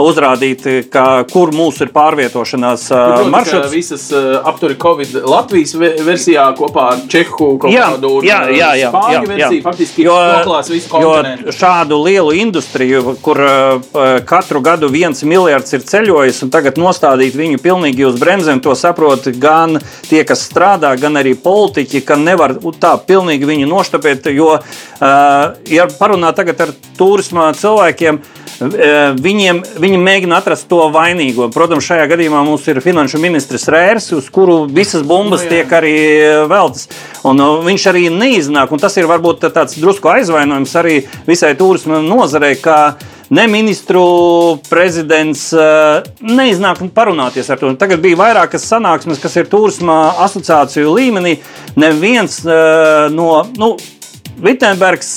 [0.00, 3.70] uzrādīt, ka, kur mūsu ir pārvietošanās uh, maršruts.
[3.72, 8.52] visas uh, apturi Covid Latvijas ve- versijā kopā ar Čehu kaut Jā, kādu jā, uh,
[8.56, 9.58] jā, jā, Spāņu jā, versiju.
[9.60, 9.62] jā.
[9.66, 11.52] Faktiski Jo, noklās visu jo kontinentu.
[11.58, 17.60] šādu lielu industriju, kur uh, katru gadu viens miljards ir ceļojis, un tagad nostādīt viņu
[17.62, 19.78] pilnīgi uz bremzēm, to saprot gan
[20.08, 24.30] tie, kas strādā, gan arī politiķi, ka nevar tā pilnīgi viņu noštapēt.
[24.32, 28.38] Jo, uh, ja parunā tagad ar turisma cilvēkiem, uh,
[29.22, 31.48] viņiem, viņi mēģina atrast to vainīgo.
[31.54, 35.62] Protams, šajā gadījumā mums ir finanšu ministrs Rērs, uz kuru visas bumbas Nu, jā.
[35.62, 35.96] tiek arī
[36.50, 36.88] veltas.
[37.26, 42.02] Un, uh, viņš arī neiznāk, un tas ir varbūt tāds drusku aizvainojums arī visai turisma
[42.04, 42.54] nozarei.
[42.62, 42.94] ka
[43.32, 44.02] Ne ministru
[44.68, 45.46] prezidents
[46.20, 47.70] neiznāk parunāties ar to.
[47.80, 51.38] Tagad bija vairākas sanāksmes, kas ir turisma asociāciju līmenī.
[51.80, 53.70] Neviens no nu,
[54.36, 55.14] Vitsenbergs.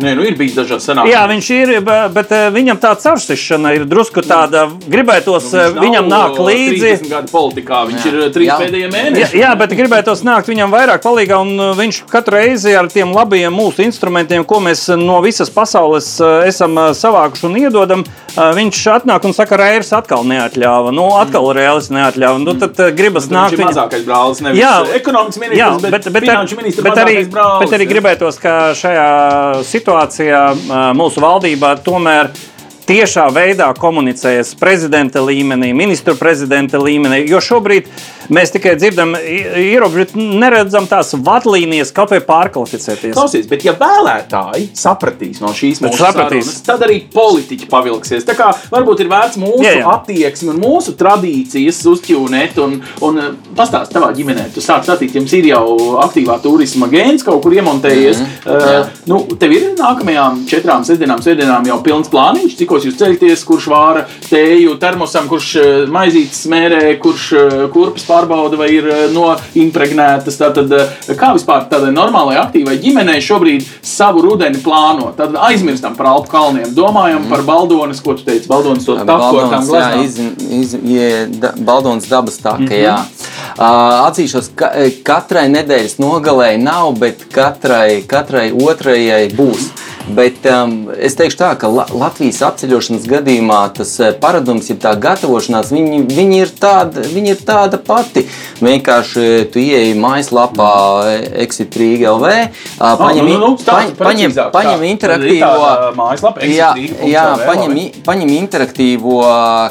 [0.00, 1.12] Uh, Nē, nu ir bijis dažādas sanāksmes.
[1.12, 6.08] Jā, viņš ir, be- bet eh, viņam tā caursišana ir drusku tāda, gribētos eh, viņam
[6.08, 6.80] nāk līdzi.
[7.04, 8.12] 30 gadu politikā, viņš jā.
[8.12, 8.56] ir uh, trīs Jā.
[8.62, 9.40] pēdējie Jā, mēneši.
[9.42, 13.52] jā, bet gribētos nākt viņam vairāk palīdzīgā, un uh, viņš katru reizi ar tiem labajiem
[13.54, 18.29] mūsu instrumentiem, ko mēs uh, no visas pasaules uh, esam uh, savākuši un iedodam, uh,
[18.36, 20.92] viņš atnāk un saka, Rērs atkal neatļāva.
[20.94, 22.38] Nu, atkal Rēlis neatļāva.
[22.42, 24.74] Nu, tad gribas Viņš nākt ir viņa- mazākais brālis, nevis Jā.
[24.94, 26.82] ekonomikas ministrs, Jā, bet, bet, bet, ministrs.
[26.84, 27.92] bet, arī, brālis, bet arī jā.
[27.94, 29.08] gribētos, ka šajā
[29.66, 30.42] situācijā
[30.94, 32.30] mūsu valdībā tomēr
[32.86, 37.28] tiešā veidā komunicējas prezidenta līmenī, ministru prezidenta līmenī.
[37.28, 37.86] Jo šobrīd
[38.34, 43.14] mēs tikai dzirdam, ierobežot, neredzam tās vadlīnijas, kaut vai pārkvalificēties.
[43.16, 48.26] Klausies, bet ja vēlētāji sapratīs no šīs mūsu sarunas, tad arī politiķi pavilksies.
[48.28, 49.84] Tā kā varbūt ir vērts mūsu Jā, jā, jā.
[49.84, 49.94] jā.
[49.96, 52.76] attieksmi un mūsu tradīcijas uzķūnēt un,
[53.06, 53.20] un
[53.58, 54.48] pastāstīt tavā ģimenē.
[54.54, 55.64] Tu sāc stāstīt, jums ir jau
[56.04, 58.20] aktīvā turisma gēns kaut kur iemontējies.
[58.20, 58.66] Mm -hmm.
[58.66, 58.80] jā.
[58.80, 63.68] uh, nu, tev ir nākamajām četrām sestdienām, svētdienām jau pilns plāniņš, cikos jūs ceļaties, kurš
[63.72, 67.28] vāra tēju termosam, kurš uh, maizītes smērē, kurš
[67.72, 70.38] kurpes pārbauda vai ir uh, noimpregnētas.
[70.40, 75.12] Tātad, uh, kā vispār tādai normālai, aktīvai ģimenei šobrīd savu rudeni plāno?
[75.16, 77.32] Tad aizmirstam par Alpu kalniem, domājam mm.
[77.32, 80.04] par Baldonas, ko tu teici, Baldonas to taku ar tām Baldonas, jā, glaznām.
[80.04, 80.18] iz,
[80.60, 81.10] iz, ie,
[81.40, 82.68] da, Baldonas dabas taka, mm.
[82.68, 82.84] -hmm.
[82.84, 82.98] jā.
[83.60, 89.70] Uh, atzīšos, ka e, katrai nedēļas nogalē nav, bet katrai, katrai otrajai būs.
[90.16, 94.94] Bet um, es teikšu tā, ka La Latvijas apceļošanas gadījumā tas eh, paradums, ja tā
[95.00, 98.24] gatavošanās, viņi, viņi, ir tāda, viņi ir tāda pati.
[98.60, 100.70] Vienkārši tu ieeji mājaslapā
[101.44, 102.26] Exitrīga.lv,
[102.80, 105.70] uh, paņem, nu, nu, nu, i- stāsti paņem, paņem, paņem interaktīvo.
[105.96, 106.70] Mājaslapa, Jā,
[107.06, 109.20] jā paņem, paņem interaktīvo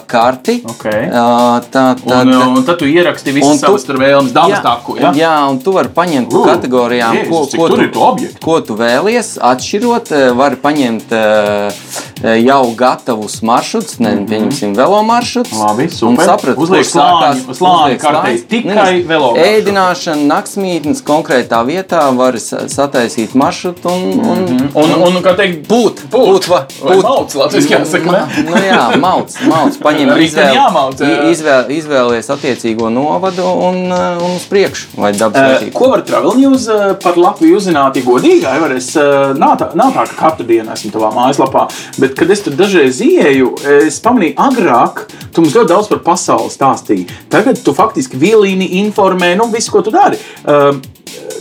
[0.09, 0.59] karti.
[0.65, 0.85] Ok.
[0.85, 4.97] Uh, tā, tā, Un, un tad tu ieraksti tu- savas tur vēlmes, dabas taku.
[4.99, 5.11] Ja?
[5.15, 9.37] jā, un tu vari paņemt Uh, kategorijām, Jēzus, ko, ko, tu, ko tu vēlies.
[9.41, 11.81] Atšķirot, eh, vari paņemt eh,
[12.23, 15.53] jau gatavus maršrutus, ne, pieņemsim, velo maršrutus.
[15.59, 16.25] Labi, un super.
[16.25, 18.43] saprast, Uzliek uzliek kartē, slāņus.
[18.49, 19.33] tikai Nevis velo.
[19.39, 26.03] Ēdināšana, naktsmītnes konkrētā vietā var sa- sataisīt maršrutu un, un, Un, un kā teikt, būt.
[26.11, 27.03] būt, va- Vai būt.
[27.03, 28.43] mauc, latviski jāsaka, Ma- ne?
[28.43, 29.77] Nu, jā, mauc, mauc.
[29.79, 31.29] Paņem tam jāmauc, jā.
[31.31, 34.87] izvēl, izvēlies attiecīgo novadu un, uh, un uz priekšu.
[34.97, 35.73] Vai dabas Eh, vērtību.
[35.73, 37.95] Ko var Travel News eh, par Latviju uzzināt?
[37.95, 41.67] Ja godīgi, Aivar, es eh, nav tā, nav tā, ka katru dienu esmu tavā mājaslapā,
[41.99, 46.53] bet, kad es tur dažreiz ieeju, es pamanīju, agrāk tu mums ļoti daudz par pasauli
[46.53, 47.07] stāstīji.
[47.31, 50.19] Tagad tu faktiski vielīni informē, nu, visu, ko tu dari.
[50.45, 50.81] Um,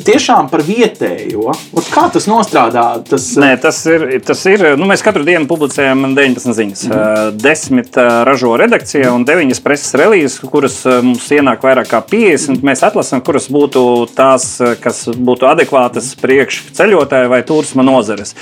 [0.05, 1.51] Tiešām par vietējo.
[1.51, 2.85] Ot Kā tas nostrādā?
[3.09, 4.07] Tas, eh, Nē, tas ir.
[4.25, 6.85] Tas ir nu, mēs katru dienu publicējam 19 ziņas.
[6.87, 7.37] Mm -hmm.
[7.43, 12.63] Desmit ā, ražo redakcija un 9 preses relīzes, kuras ā, mums ienāk vairāk kā 50.
[12.63, 18.35] Mēs atlasām, kuras būtu tās, ā, kas būtu adekvātas priekš ceļotāju vai turisma nozares.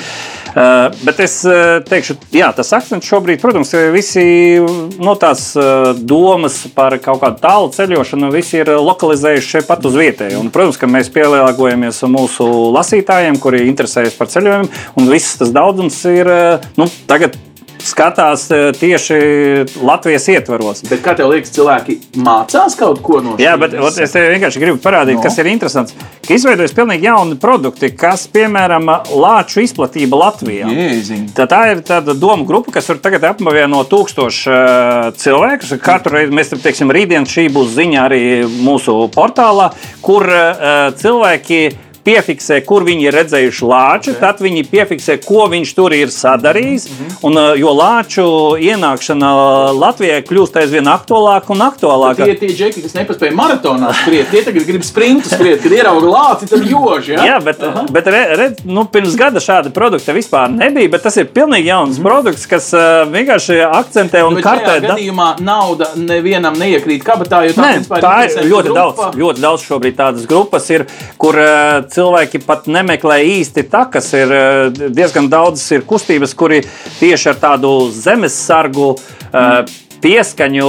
[1.04, 1.42] Bet es
[1.88, 4.58] teikšu, jā, tas akcents šobrīd, protams, ir visi
[4.98, 9.94] no tās ā, domas par kaut kādu tālu ceļošanu, visi ir lokalizējuši šeit pat uz
[9.94, 10.40] vietēju.
[10.40, 11.10] Un, protams, ka mēs
[11.46, 17.38] pielāgojamies mūsu lasītājiem, kuri interesējas par ceļojumu, un viss tas daudzums ir ā, nu, tagad.
[17.86, 19.16] Skatās ā, tieši
[19.86, 20.82] Latvijas ietvaros.
[20.90, 23.60] Bet kā tev liekas, cilvēki mācās kaut ko no Jā, šīs?
[23.62, 25.22] bet ot, es vienkārši gribu parādīt, No.
[25.22, 25.26] no.
[25.28, 25.94] kas ir interesants.
[26.26, 30.66] Ka izveidojas pilnīgi jauni produkti, kas, piemēram, lāču izplatība Latvijā.
[30.74, 31.28] Jēziņ.
[31.36, 35.76] Tā, tā ir tāda doma grupa, kas var tagad apvieno tūkstošu uh, cilvēkus.
[35.82, 38.22] Katru reizi mēs teiksim, rītdien šī būs ziņa arī
[38.66, 39.70] mūsu portālā,
[40.02, 41.60] kur uh, cilvēki
[42.06, 44.20] piefiksē, kur viņi ir redzējuši lāču, okay.
[44.22, 46.86] tad viņi piefiksē, ko viņš tur ir sadarījis.
[46.86, 47.16] Mm -hmm.
[47.26, 48.26] un, jo lāču
[48.62, 49.30] ienākšana
[49.76, 52.24] Latvijai kļūst aizvien aktuālāka un aktuālāka.
[52.24, 56.12] Tie ir tie džeki, kas nepaspēja maratonā skriet, tie tagad grib sprintu skriet, kad ierauga
[56.12, 57.16] lāci, tad joži.
[57.16, 57.26] Ja?
[57.32, 57.84] Jā, bet, Aha.
[57.90, 61.98] bet re, re, nu, pirms gada šāda produkta vispār nebija, bet tas ir pilnīgi jauns
[61.98, 62.06] mm.
[62.06, 64.76] produkts, kas uh, vienkārši akcentē un bet kartē.
[64.76, 68.80] Tādā gadījumā nauda nevienam neiekrīt kabatā, jo tā, Nē, tā ir ļoti grupa.
[68.80, 69.20] daudz.
[69.20, 70.86] Ļoti daudz šobrīd tādas grupas ir,
[71.20, 74.12] kur uh, cilvēki pat nemeklē īsti takas.
[74.18, 76.62] Ir uh, diezgan daudz ir kustības, kuri
[77.00, 78.92] tieši ar tādu zemesargu.
[79.32, 80.66] Uh, mm pieskaņu,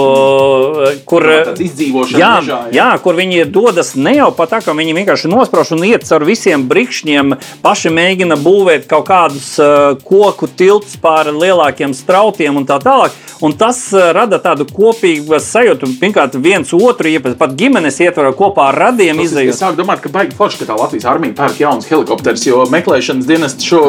[1.07, 2.73] kur, jā, mežā, jā.
[2.73, 6.25] jā, kur viņi dodas ne jau pat tā, ka viņi vienkārši nosprauž un iet caur
[6.27, 12.79] visiem brikšņiem, paši mēģina būvēt kaut kādus uh, koku tiltus pāri lielākiem strautiem un tā
[12.83, 13.15] tālāk.
[13.45, 15.91] Un tas uh, rada tādu kopīgu sajūtu.
[16.01, 19.53] Pirmkārt, viens otru, ja pat ģimenes ietvarā kopā ar radiem izējot.
[19.53, 23.29] Es sāku domāt, ka baigi forši, ka tā Latvijas armija pērk jaunas helikopterus, jo meklēšanas
[23.29, 23.83] dienests šo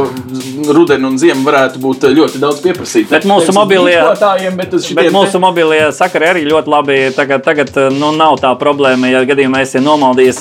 [0.77, 3.09] rudenu un ziemu varētu būt ļoti daudz pieprasīt.
[3.13, 3.97] Bet mūsu mobilie,
[4.61, 6.97] bet mūsu mūsu mobilie sakari arī ļoti labi.
[7.15, 10.41] Tagad, tagad nu, nav tā problēma, ja gadījumā esi nomaldījies,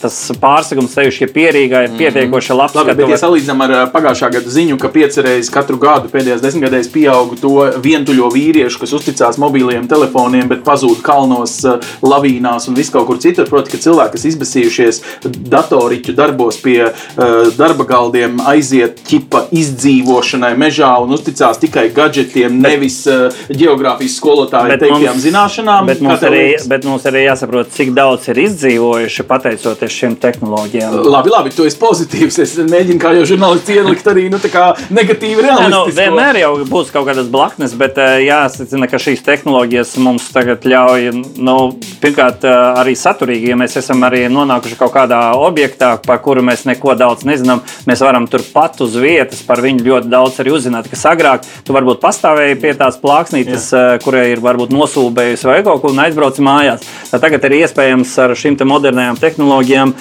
[0.00, 1.98] tas pārsegums sevišķi pierīgā ir mhm.
[1.98, 2.74] pietiekoši labs.
[2.74, 3.14] Labi, bet, var...
[3.14, 8.30] ja salīdzinām ar pagājušā gada ziņu, ka piecreiz katru gadu pēdējās desmitgadēs pieauga to vientuļo
[8.34, 11.60] vīriešu, kas uzticās mobiliem telefoniem, bet pazūd kalnos,
[12.02, 13.48] lavīnās un viskaur kur citur.
[13.50, 20.92] Proti, ka cilvēki, kas izbēsījušies datoriķu darbos pie uh, darba galdiem, aiziet ķipa izdzīvošanai mežā
[21.02, 25.86] un uzticās tikai gadgetiem, nevis uh, geogrāfijas Latvijas skolotāju teiktajām mums, zināšanām.
[25.86, 30.96] Bet mums, arī, bet mums arī jāsaprot, cik daudz ir izdzīvojuši pateicoties šīm tehnoloģijām.
[31.10, 32.38] Labi, labi, tu esi pozitīvs.
[32.44, 35.70] Es mēģinu kā jau žurnālists ielikt arī nu, negatīvi realistiski.
[35.70, 40.66] Nu, vienmēr jau būs kaut kādas blaknes, bet eh, jāsacina, ka šīs tehnoloģijas mums tagad
[40.68, 41.56] ļauj, nu,
[42.02, 46.66] pirmkārt, eh, arī saturīgi, ja mēs esam arī nonākuši kaut kādā objektā, par kuru mēs
[46.68, 51.06] neko daudz nezinām, mēs varam turpat uz vietas par viņu ļoti daudz arī uzzināt, kas
[51.10, 55.92] agrāk tu varbūt pastāvēji pie tās plāksnītes, Jā kurai ir varbūt nosūbējusi vai kaut ko
[55.92, 56.86] un aizbrauc mājās.
[57.10, 59.94] Tā tagad ir iespējams ar šīm te modernajām tehnoloģijām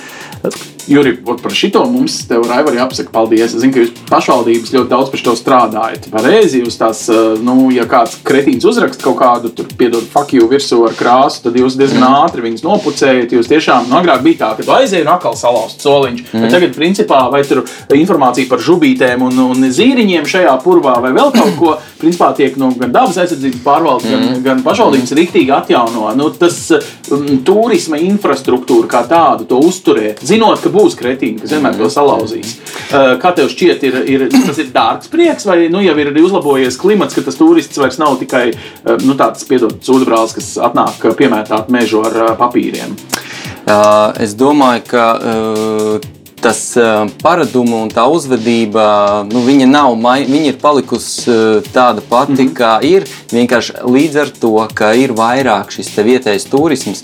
[0.89, 3.51] Juri, par šito mums tev Raivar jāpasaka paldies.
[3.53, 6.07] Es zinu, ka jūs pašvaldības ļoti daudz par to strādājat.
[6.09, 10.47] Pareizi, jūs tās, eh, nu, ja kāds kretīns uzrakst kaut kādu, tur, piedod, fuck you
[10.49, 12.15] virsū ar krāsu, tad jūs diezgan mm.
[12.23, 13.35] ātri viņus nopucējat.
[13.37, 16.23] Jūs tiešām, nu, agrāk bija tā, ka tu aizēji un atkal salauzt soliņš.
[16.31, 16.41] Mm.
[16.41, 17.61] Bet tagad, principā, vai tur
[17.93, 22.71] informācija par žubītēm un, un zīriņiem šajā purvā vai vēl kaut ko, principā tiek nu,
[22.79, 24.25] gan dabas aizsardzības pārvaldes, mm.
[24.25, 26.09] gan, gan pašvaldības rīktīgi atjauno.
[26.17, 26.57] Nu, tas
[27.13, 32.57] um, turisma infrastruktūra kā tādu to uzturēt, zinot, ka būs kretīni, kas vienmēr to salauzīs.
[32.89, 36.25] Uh, kā tev šķiet, ir, ir, tas ir dārgs prieks, vai nu, jau ir arī
[36.25, 41.03] uzlabojies klimats, ka tas turists vairs nav tikai uh, nu, tāds piedots uzbrālis, kas atnāk
[41.19, 42.95] piemētāt mežu ar uh, papīriem?
[43.69, 46.07] Uh, es domāju, ka uh,
[46.39, 46.59] tas
[47.23, 48.83] paradumu un tā uzvedība,
[49.29, 51.35] nu, viņa nav, viņa ir palikusi
[51.73, 52.53] tāda pati, mm -hmm.
[52.55, 53.07] kā ir.
[53.31, 57.03] Vienkārši līdz ar to, ka ir vairāk šis vietējais turisms,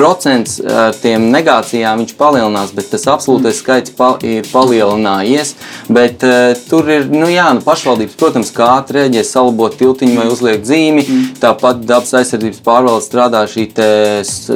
[0.00, 3.60] procents ar tiem negācijām viņš palielinās, bet tas absolūtais mm.
[3.60, 5.54] skaits pa, ir palielinājies.
[5.92, 10.28] Bet, uh, tur ir nu, jā, nu, pašvaldības, protams, kā ātri rēģē, salabot tiltiņu vai
[10.32, 11.04] uzliekt zīmi.
[11.04, 11.30] Mm.
[11.42, 13.68] Tāpat dabas aizsardzības pārvalde strādā šī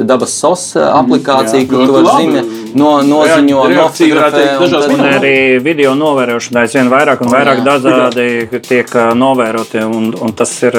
[0.01, 0.87] dabas SOS mm.
[1.03, 4.43] aplikācija, jā, kur tu vari zīmēt no, noziņo, nofotografē.
[4.95, 9.83] Un arī video novērošanā aizvien vairāk un vairāk jā, dažādi tiek novēroti.
[9.85, 10.77] Un, un tas ir,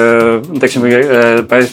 [0.61, 0.87] teiksim,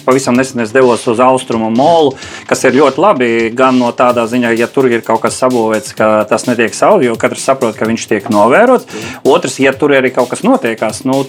[0.07, 2.15] pavisam nesen es devos uz Austrumu molu,
[2.49, 6.09] kas ir ļoti labi gan no tādā ziņā, ja tur ir kaut kas sabūvēts, ka
[6.29, 8.89] tas netiek savu, jo katrs saprot, ka viņš tiek novērots.
[9.29, 11.23] Otrs, ja tur arī kaut kas notiekās, nu,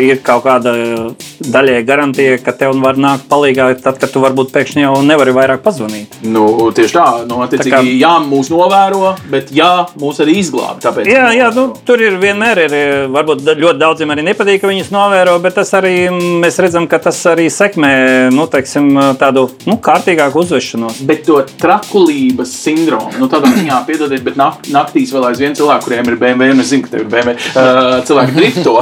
[0.00, 0.74] ir kaut kāda
[1.44, 5.62] daļai garantija, ka tev var nākt palīgā tad, kad tu varbūt pēkšņi jau nevari vairāk
[5.64, 6.18] pazvanīt.
[6.24, 10.82] Nu, tieši tā, nu, attiecīgi, tā kā, jā, mūs novēro, bet jā, mūs arī izglābj.
[10.84, 12.76] Tāpēc jā, jā nu, tur ir vienmēr, ir,
[13.14, 17.20] varbūt ļoti daudziem arī nepatīk, ka viņus novēro, bet tas arī mēs redzam, ka tas
[17.30, 17.94] arī sekmē
[18.34, 18.90] nu, teiksim,
[19.20, 20.44] tādu nu, kārtīgāku
[20.84, 21.06] uzvešanos.
[21.06, 26.08] Bet to trakulības sindromu, nu, tādā ziņā, piedodiet, bet nak naktīs vēl aizvien cilvēki, kuriem
[26.08, 28.78] ir BMW, un es zinu, ka tev ir BMW, uh, cilvēki drifto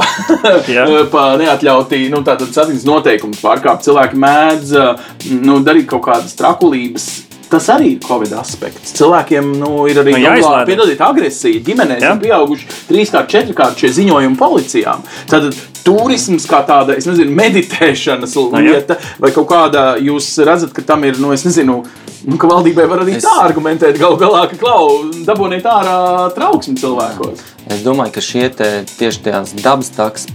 [1.13, 3.85] pa neatļautī, nu, tātad satiksmes noteikumus pārkāpt.
[3.87, 7.11] Cilvēki mēdz uh, nu, darīt kaut kādas trakulības
[7.53, 8.95] Tas arī ir Covid aspekts.
[8.97, 11.61] Cilvēkiem nu, ir arī nu, piedodiet, agresija.
[11.67, 12.15] Ģimenēs Jā.
[12.15, 15.03] ir pieauguši trīskārt, četrkārt šie ziņojumi policijām.
[15.29, 15.51] Tad
[15.83, 21.19] turisms kā tāda, es nezinu, meditēšanas lieta, vai kaut kāda, jūs redzat, ka tam ir,
[21.21, 21.81] nu, es nezinu,
[22.23, 23.25] nu, ka valdībai var arī es...
[23.25, 25.97] tā argumentēt, galu galā, ka klau, dabūniet ārā
[26.37, 27.43] trauksmi cilvēkos.
[27.71, 28.69] Es domāju, ka šie te,
[28.99, 30.25] tieši tās dabas taks,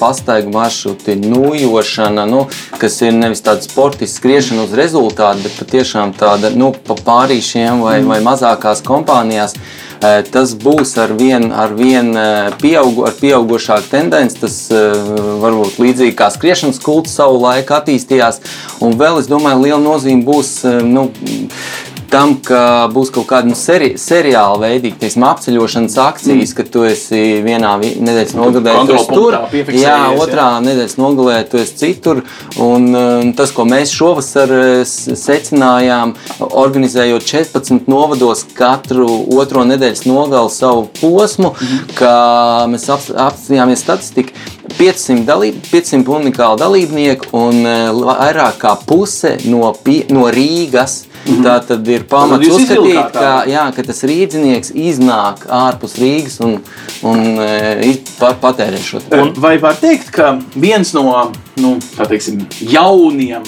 [0.00, 2.44] pastaigu maršruti, nūjošana, nu,
[2.78, 8.00] kas ir nevis tāda sportiska skriešana uz rezultātu, bet patiešām tāda nu, pa pārīšiem vai,
[8.06, 9.54] vai mazākās kompānijās.
[10.02, 14.40] Eh, tas būs ar vien, ar vien eh, pieaugu, ar pieaugušāku tendenci.
[14.40, 14.96] Tas eh,
[15.42, 18.40] varbūt līdzīgi kā skriešanas kults savu laiku attīstījās.
[18.82, 20.56] Un vēl es domāju, liela nozīme būs.
[20.82, 21.06] Nu,
[22.12, 26.56] tam, ka būs kaut kāda nu, seri, seriāla veidīga, teiksim, apceļošanas akcijas, mm.
[26.58, 29.36] ka tu esi vienā nedēļas nogalē, tu esi tur,
[29.78, 30.62] jā, otrā jā.
[30.66, 32.22] nedēļas nogalē, tu esi citur.
[32.62, 36.14] Un, um, tas, ko mēs šovasar uh, secinājām,
[36.48, 39.08] organizējot 14 novados katru
[39.38, 41.94] otro nedēļas nogali savu posmu, mm.
[41.98, 42.12] ka
[42.72, 44.36] mēs apstājāmies statistiku.
[44.72, 49.72] 500, dalīb, 500 unikāli dalībnieki un uh, vairāk kā puse no,
[50.12, 51.42] no Rīgas -hmm.
[51.44, 56.58] Tā tad ir pamats uzskatīt, ka, jā, ka tas rīznieks iznāk ārpus Rīgas un,
[57.02, 57.96] un e,
[58.40, 59.22] patērē šo te.
[59.36, 61.76] Vai var teikt, ka viens no nu,
[62.08, 63.42] teiksim, jauniem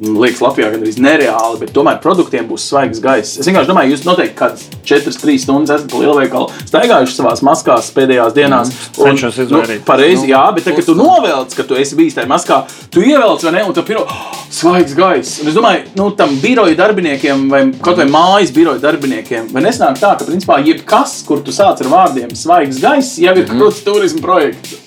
[0.00, 3.36] liekas Latvijā gandrīz nereāli, bet tomēr produktiem būs svaigs gaiss.
[3.40, 8.36] Es vienkārši domāju, jūs noteikti kādas 4-3 stundas esat pa lielveikalu staigājuši savās maskās pēdējās
[8.36, 8.72] dienās.
[8.96, 9.18] Mm, un,
[9.52, 12.62] nu, pareizi, nu, jā, bet tad, kad tu novelc, ka tu esi bijis tajā maskā,
[12.92, 15.42] tu ievelc vai ne, un tu pirmo oh, svaigs gaiss.
[15.44, 20.00] Un es domāju, nu, tam biroja darbiniekiem vai kaut vai mājas biroja darbiniekiem, vai nesnāk
[20.00, 23.60] tā, ka principā jebkas, kur tu sāc ar vārdiem svaigs gaiss, jau ir mm -hmm.
[23.60, 24.78] krūts turismu projekts.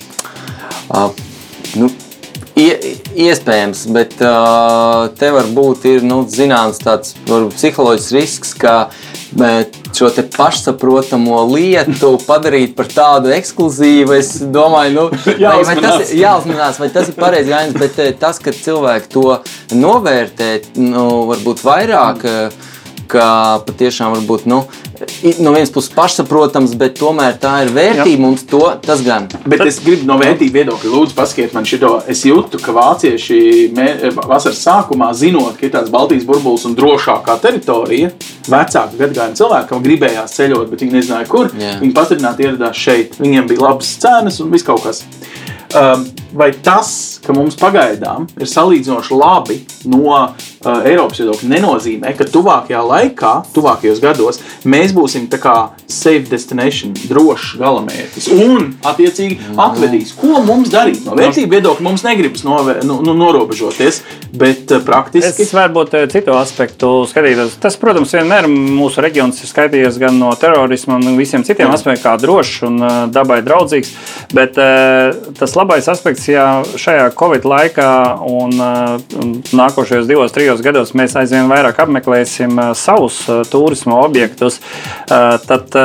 [0.89, 1.09] Uh,
[1.76, 1.89] nu,
[2.54, 2.74] Ie,
[3.18, 8.76] iespējams, bet uh, te var būt ir, nu, zināms tāds varbūt, psiholoģisks risks, ka
[9.97, 14.14] šo pašsaprotamo lietu padarīt par tādu ekskluzīvu.
[14.20, 18.54] Es domāju, nu, vai, vai tas, jāuzmanās, vai tas ir pareizi gājiens, bet tas, ka
[18.54, 19.26] cilvēki to
[19.74, 22.28] novērtē, nu, varbūt vairāk.
[23.12, 24.62] Ka patiešām varbūt nu,
[25.43, 29.28] no vienas puses pašsaprotams, bet tomēr tā ir vērtība mums to, tas gan.
[29.49, 31.97] Bet es gribu no vērtību viedokļa, lūdzu, paskiet man šo.
[32.10, 33.39] Es jūtu, ka vācieši
[33.76, 38.14] mē, vasaras sākumā, zinot, ka ir tāds Baltijas burbulis un drošākā teritorija,
[38.49, 41.51] vecāku gadagājumu cilvēkam gribējās ceļot, bet viņi nezināja, kur.
[41.60, 41.78] Jā.
[41.84, 43.20] Viņi pastiprināti ieradās šeit.
[43.22, 45.04] Viņiem bija labas cenas un viss kaut kas.
[45.74, 46.06] Um,
[46.38, 49.59] vai tas, ka mums pagaidām ir salīdzinoši labi
[49.89, 55.55] no uh, Eiropas viedokļa, nenozīmē, ka tuvākajā laikā, tuvākajos gados, mēs būsim tā kā
[55.88, 61.03] safe destination, drošs galamērķis un, attiecīgi, atvedīs, ko mums darīt.
[61.07, 64.01] No vērtību viedokļa mums negribas nove, nu, nu, norobežoties,
[64.34, 65.45] bet uh, praktiski.
[65.45, 67.57] Es varbūt uh, citu aspektu skatītos.
[67.63, 71.78] Tas, protams, vienmēr mūsu reģions ir skaitījies gan no terorisma un visiem citiem Jā.
[71.78, 73.93] aspektiem, kā drošs un uh, dabai draudzīgs,
[74.36, 77.89] bet uh, tas labais aspekts, ja šajā Covid laikā
[78.30, 78.53] un
[79.53, 83.20] nākošajos divos, trijos gados mēs aizvien vairāk apmeklēsim savus
[83.51, 84.59] turisma objektus,
[85.07, 85.76] tad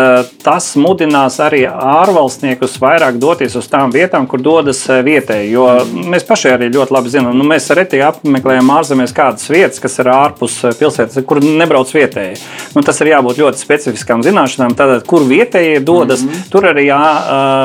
[0.44, 5.50] tas mudinās arī ārvalstniekus vairāk doties uz tām vietām, kur dodas vietēji.
[5.52, 9.98] Jo mēs paši arī ļoti labi zinām, nu, mēs reti apmeklējam ārzemēs kādas vietas, kas
[10.02, 12.38] ir ārpus pilsētas, kur nebrauc vietēji.
[12.76, 16.50] Nu, tas ir jābūt ļoti specifiskām zināšanām, tātad, kur vietējie dodas, mm -hmm.
[16.52, 17.02] tur arī jā,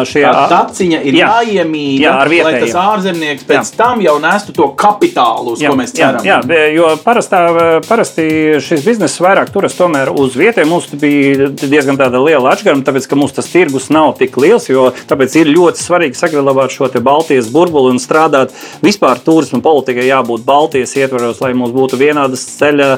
[0.09, 2.01] šie taciņa ir jā, jāiemīļ.
[2.03, 2.14] Jā.
[2.43, 3.78] Lai tas ārzemnieks pēc jā.
[3.78, 6.26] tam jau nestu to kapitālu, uz jā, ko mēs ceram.
[6.26, 7.41] Jā, jā jo parastā,
[7.88, 8.26] parasti
[8.64, 10.70] šis bizness vairāk turas tomēr uz vietiem.
[10.70, 14.70] Mums bija diezgan liela atšķirība, tāpēc ka mums tas tirgus nav tik liels.
[15.10, 20.95] Tāpēc ir ļoti svarīgi saglabāt šo Baltijas burbuli un strādāt vispār turismu politikai jābūt Baltijas
[20.97, 22.89] ietvaros, lai mums būtu vienādas ceļa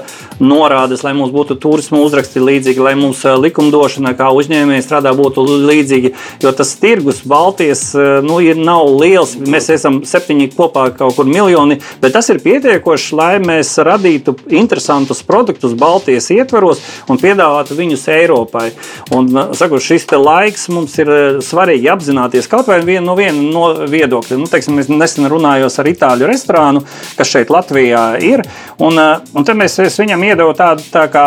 [0.44, 6.14] norādes, lai mums būtu turismu uzraksti līdzīgi, lai mums likumdošana kā uzņēmēji strādā būtu līdzīgi.
[6.44, 7.88] Jo tas tirgus Baltijas
[8.26, 9.36] nu, ir nav liels.
[9.40, 15.24] Mēs esam septiņi kopā kaut kur miljoni, bet tas ir pietiekoši, lai mēs radītu interesantus
[15.26, 18.70] produktus Baltijas ietvaros un piedāvātu viņus Eiropai.
[19.16, 23.66] Un, saku, šis laiks mums ir eh, svarīgi apzināties kaut vai vienu no viena no
[23.90, 24.40] viedokļa.
[24.40, 26.84] Nu, teiksim, es nesen runāju ar itāļu restorānu,
[27.18, 28.46] kas šeit Latvijā ir.
[28.80, 31.26] Un, eh, un tad mēs, viņam iedevu tādu tā kā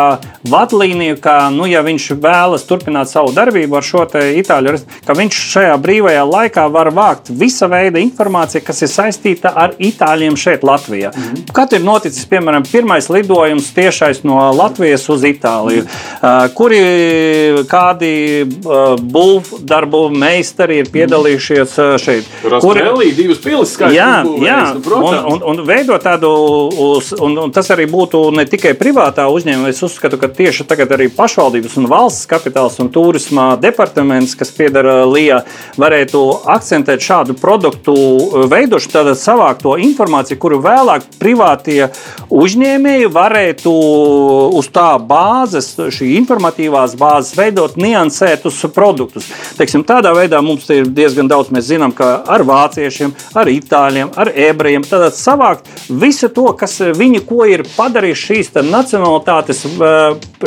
[0.49, 5.41] vadlīniju, ka, nu, ja viņš vēlas turpināt savu darbību ar šo itāļu restorānu, ka viņš
[5.53, 9.08] šajā brīvajā laikā var vākt visa veida informācija, kas ir saistīta
[9.55, 11.11] ar itāļiem šeit, Latvijā.
[11.15, 11.53] Mm -hmm.
[11.53, 15.87] Kad ir noticis, piemēram, pirmais lidojums tiešais no Latvijas uz Itāliju, mm
[16.21, 16.53] -hmm.
[16.53, 16.79] kuri
[17.69, 18.45] kādi
[19.01, 22.25] būvdarbu meistari ir piedalījušies šeit?
[22.61, 24.73] Kuri ir divas pilsētas, jā, jā.
[24.89, 26.29] Nu, un, un, un veidot tādu,
[26.77, 29.69] uz, un, un tas arī būtu ne tikai privātā uzņēmuma.
[29.69, 35.05] Es uzskatu, ka tieši tagad arī pašvaldības un valsts kapitāls un turisma departaments, kas piedara
[35.05, 35.41] LIA,
[35.77, 37.95] varētu akcentēt šādu produktu
[38.51, 41.89] veidošanu, tātad savākt to informāciju, kuru vēlāk privātie
[42.33, 43.73] uzņēmēji varētu
[44.59, 49.29] uz tā bāzes, šī informatīvās bāzes veidot niansētus produktus.
[49.59, 54.33] Teiksim, tādā veidā mums ir diezgan daudz, mēs zinām, ka ar vāciešiem, ar itāļiem, ar
[54.49, 59.65] ebrejiem, tad savākt visu to, kas viņi ko ir padarījuši šīs nacionalitātes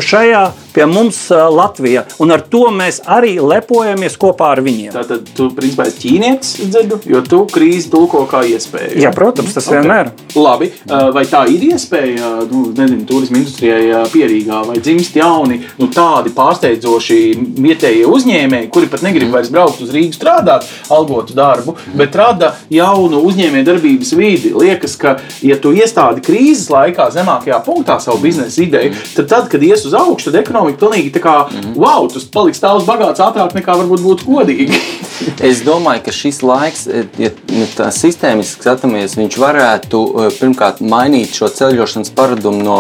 [0.03, 0.45] šajā
[0.75, 2.05] pie mums Latvijā.
[2.23, 4.93] Un ar to mēs arī lepojamies kopā ar viņiem.
[4.95, 9.01] Tātad tu principā esi ķīnietis, dzirdu, jo tu krīzi tulko kā iespēju.
[9.03, 9.81] Jā, protams, tas okay.
[9.81, 10.13] vienmēr.
[10.39, 16.33] Labi, vai tā ir iespēja, nu, nezinu, turismu industrijai pierīgā, vai dzimst jauni, nu, tādi
[16.37, 17.21] pārsteidzoši
[17.63, 23.23] vietējie uzņēmēji, kuri pat negrib vairs braukt uz Rīgu strādāt, algotu darbu, bet rada jaunu
[23.29, 24.53] uzņēmēju darbības vidi.
[24.57, 29.65] Liekas, ka, ja tu iestādi krīzes laikā zemākajā punktā savu biznesa ideju, tad, tad kad
[29.65, 31.75] ies uz augšu, tad ekonomika pilnīgi tā kā, mm.
[31.81, 34.81] wow, tas paliks tāds bagāts ātrāk nekā varbūt būtu godīgi.
[35.51, 36.85] es domāju, ka šis laiks,
[37.21, 42.79] ja nu, tā sistēmiski skatāmies, viņš varētu eh, pirmkārt mainīt šo ceļošanas paradumu no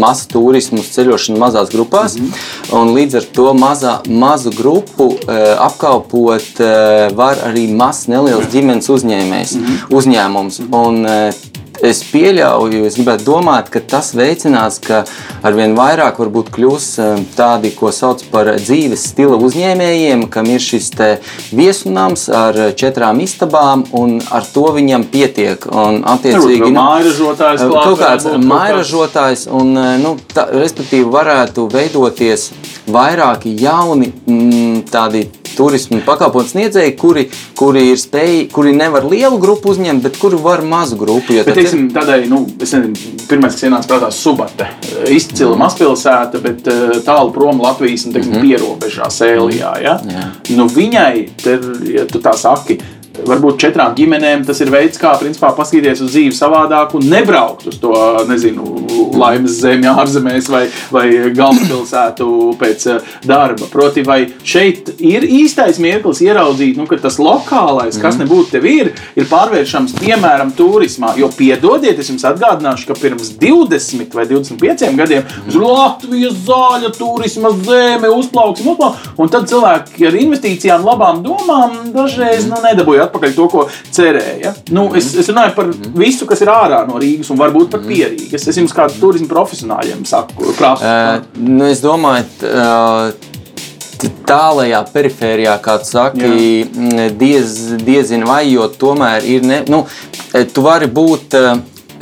[0.00, 2.18] masu turismu uz ceļošanu mazās grupās.
[2.18, 2.74] Mm -hmm.
[2.80, 6.62] Un līdz ar to mazā, mazu grupu eh, apkalpot
[7.14, 9.96] var arī mazs, neliels ģimenes uzņēmējs, mm -hmm.
[9.98, 10.60] uzņēmums.
[10.70, 11.06] Un,
[11.82, 15.02] es pieļauju, es gribētu domāt, ka tas veicinās, ka
[15.46, 20.92] arvien vairāk varbūt kļūs eh, tādi, ko sauc par dzīves stila uzņēmējiem, kam ir šis
[21.54, 25.64] viesunams ar četrām istabām, un ar to viņam pietiek.
[25.70, 32.50] Un, attiecīgi, nu, mājražotājs, klāt, kaut kāds mājražotājs, un, eh, nu, tā, respektīvi, varētu veidoties
[32.90, 35.26] vairāki jauni m, tādi
[35.56, 37.26] turismu pakalpojumu sniedzēji, kuri,
[37.58, 41.36] kuri ir spēji, kuri nevar lielu grupu uzņemt, bet kuri var mazu grupu.
[41.40, 42.92] Bet, teiksim, tādai, nu, nezinu,
[43.28, 44.68] pirmais, kas ienāca prātā, Subate.
[45.10, 45.62] Izcila mm.
[45.64, 49.70] mazpilsēta, bet eh, tālu prom Latvijas un, teiksim, mm pierobežā Sēlijā.
[49.82, 49.94] Ja?
[50.04, 50.34] Yeah.
[50.58, 52.76] Nu, viņai, ter, ja tu tā saki,
[53.22, 57.78] varbūt četrām ģimenēm tas ir veids, kā principā, paskatīties uz dzīvi savādāk un nebraukt uz
[57.82, 57.94] to
[58.28, 58.66] nezinu,
[59.14, 62.28] laimes zemi ārzemēs vai, vai galvaspilsētu
[62.60, 63.68] pēc eh, darba.
[63.70, 68.24] Proti, vai šeit ir īstais mirklis ieraudzīt, nu, ka tas lokālais, kas mhm.
[68.24, 71.14] nebūtu tev ir, ir pārvēršams piemēram turismā.
[71.20, 77.54] Jo piedodiet, es jums atgādināšu, ka pirms 20 vai 25 gadiem uz Latvijas zāļa turisma
[77.62, 83.48] zeme uzplauksim, uzplauksim, un tad cilvēki ar investīcijām, labām domām dažreiz nu, nedabūja atpakaļ to,
[83.52, 84.54] ko cerēja.
[84.74, 88.48] Nu, es, es runāju par visu, kas ir ārā no Rīgas un varbūt par pierīgas.
[88.50, 90.88] Es jums kādu turismu profesionāļiem saku, prasu.
[90.88, 93.32] Uh, nu, es domāju, uh,
[94.28, 96.32] tālajā perifērijā, kā tu saki,
[97.20, 99.84] diez, diezin vai, jo tomēr ir, ne, nu,
[100.52, 101.38] tu vari būt.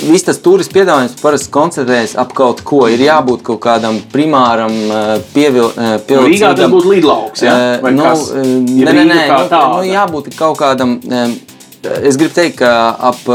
[0.03, 2.83] Viss tas turisms piedāvājums parasti koncentrējas ap kaut ko.
[2.91, 4.73] Ir jābūt kaut kādam primāram
[5.33, 6.03] pievilcējam.
[6.09, 7.55] Nu, Rīgā tas būtu līdlauks, ja?
[7.83, 10.99] Vai nu, nē, nē, nē, nu, nu, jābūt kaut kādam
[11.83, 12.69] Es gribu teikt, ka
[13.09, 13.25] ap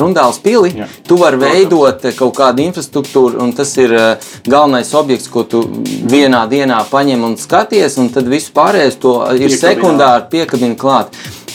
[0.00, 0.86] Runālas pili Jā.
[1.04, 3.92] tu vari veidot kaut kādu infrastruktūru, un tas ir
[4.48, 5.60] galvenais objekts, ko tu
[6.08, 11.12] vienā dienā paņem un skaties, un tad viss pārējais to ir sekundāri piekabina klāt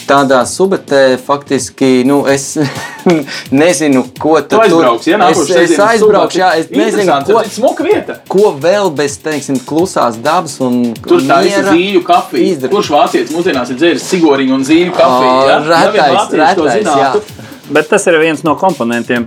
[0.08, 2.56] tādā subetē faktiski nu, es
[3.62, 6.40] nezinu, ko tu tur ja, es, es aizbraukšu.
[6.40, 8.18] Jā, es nezinu, ko, smuka vieta.
[8.30, 12.52] ko vēl bez teiksim, klusās dabas un tur tā ir zīļu kafija.
[12.52, 12.72] Izdara.
[12.74, 15.36] Kurš vācietis mūsdienās ir dzēris sigoriņu un zīļu kafiju?
[15.50, 15.58] Ja?
[15.66, 17.12] Retais, retais, jā.
[17.66, 19.24] Bet tas ir viens no komponentiem.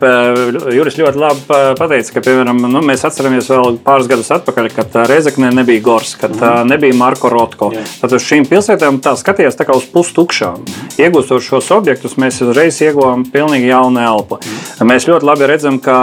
[0.72, 1.42] Juris ļoti labi
[1.76, 6.32] pateica, ka, piemēram, nu, mēs atceramies vēl pāris gadus atpakaļ, kad Reizekne nebija Gors, kad
[6.38, 6.70] mm.
[6.72, 7.72] nebija Marko Rotko.
[7.76, 7.84] Jā.
[8.00, 10.64] Tad uz šīm pilsētām tā skatījās tā kā uz pustukšām.
[11.02, 14.40] Iegūstot šos objektus, mēs uzreiz ieguvām pilnīgi jaunu elpu.
[14.40, 14.88] Mm.
[14.88, 15.98] Mēs ļoti labi redzam, ka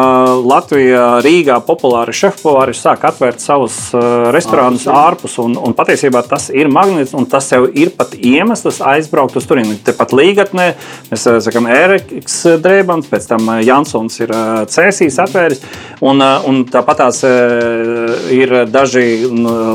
[0.44, 6.68] Latvijā, Rīgā populāri šefpavāri sāk atvērt savus uh, restorānus ārpus, un, un patiesībā tas ir
[6.72, 9.80] magnēts, un tas jau ir pat iemesls aizbraukt uz turieni.
[9.88, 10.68] Tepat līgatnē
[11.08, 15.62] mēs sakām, ērek Feliks eh, Drēbans, pēc tam eh, Jansons ir eh, Cēsīs atvēris.
[16.02, 19.24] Un, un tāpat tās ir daži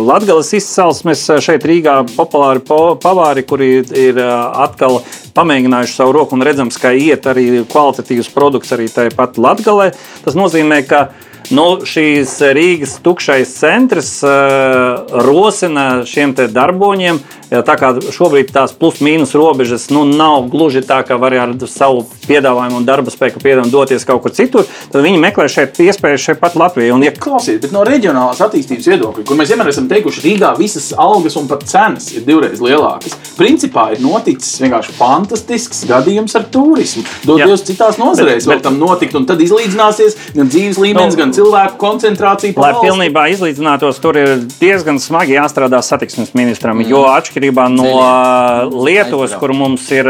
[0.05, 4.99] latgales izcelsmes šeit Rīgā populāri pavāri, kuri ir atkal
[5.33, 9.89] pamēģinājuši savu roku un redzams, ka iet arī kvalitatīvs produkts arī tāpat Latgalē.
[10.21, 11.07] Tas nozīmē, ka
[11.49, 17.19] Nu, šīs Rīgas tukšais centrs uh, rosina šiem darboņiem
[17.51, 22.79] tā kā šobrīd tās plus-mínus robežas nu, nav gluži tā, ka var ar savu piedāvājumu
[22.79, 26.55] un darba spēku piedāvājumu doties kaut kur citur, tad viņi meklē šeit iespējas šeit pat
[26.59, 26.93] Latvijā.
[26.95, 27.11] Un, ja...
[27.11, 31.49] Klausies, bet no reģionālās attīstības viedokļa, kur mēs vienmēr esam teikuši, Rīgā visas algas un
[31.51, 33.17] pat cenas ir divreiz lielākas.
[33.35, 37.03] Principā ir noticis vienkārši fantastisks gadījums ar turismu.
[37.27, 41.79] Doties citās nozarēs, vēl tam notikt, un tad izlīdzināsies gan dzīves līmenis, nu, gan cilvēku
[41.81, 42.55] koncentrācija.
[42.61, 46.91] Lai pilnībā izlīdzinātos, tur ir diezgan smagi jāstrādā satiksmes ministram, mm.
[46.91, 48.83] jo atšķirībā no Dziļi.
[48.87, 50.07] Lietuvas, kur mums ir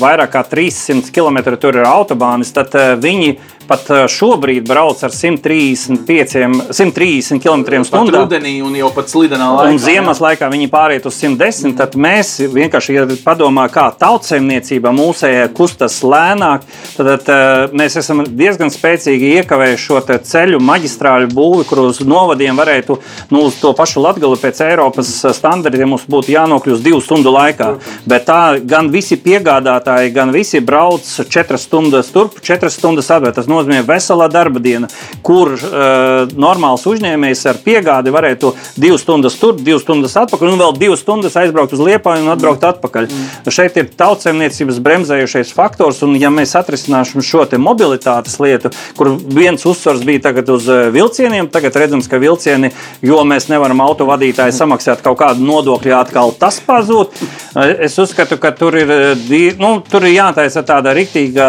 [0.00, 3.36] vairāk kā 300 km, tur ir autobānis, tad viņi
[3.68, 8.14] pat uh, šobrīd brauc ar 135, 130 km/h.
[8.16, 9.72] Rudenī un jau pat slidenā laikā.
[9.72, 11.70] Un ziemas laikā viņi pāriet uz 110.
[11.70, 11.76] Mm.
[11.80, 16.66] Tad mēs vienkārši ja padomājam, kā tautsēmniecība mūsējā kustas lēnāk.
[16.96, 22.56] Tad, tad uh, mēs esam diezgan spēcīgi iekavējuši šo ceļu maģistrāļu būvi, kur uz novadiem
[22.58, 22.98] varētu
[23.32, 27.72] nu, uz to pašu latgali pēc Eiropas standartiem mums būtu jānokļūst divu stundu laikā.
[28.08, 33.46] Bet tā gan visi piegādātāji, gan visi brauc četras stundas turp, četras stundas atpakaļ.
[33.56, 34.90] Nozīmē vesela darba diena,
[35.24, 40.76] kur uh, normāls uzņēmējs ar piegādi varētu divas stundas tur, divas stundas atpakaļ, un vēl
[40.80, 43.08] divas stundas aizbraukt uz Liepāju un atbraukt atpakaļ.
[43.08, 43.52] Mm.
[43.56, 50.02] Šeit ir tautsēmniecības bremzējušais faktors, un ja mēs atrisināsim šo mobilitātes lietu, kur viens uzsvars
[50.06, 52.72] bija uz vilcieniem, tagad redzams, ka vilcieni,
[53.04, 57.14] jo mēs nevaram autovadītāji samaksāt kaut kādu nodokļu, atkal tas pazūd.
[57.56, 58.92] Es uzskatu, ka tur ir,
[59.60, 61.46] nu, tur ir jātaisa tāda riktīga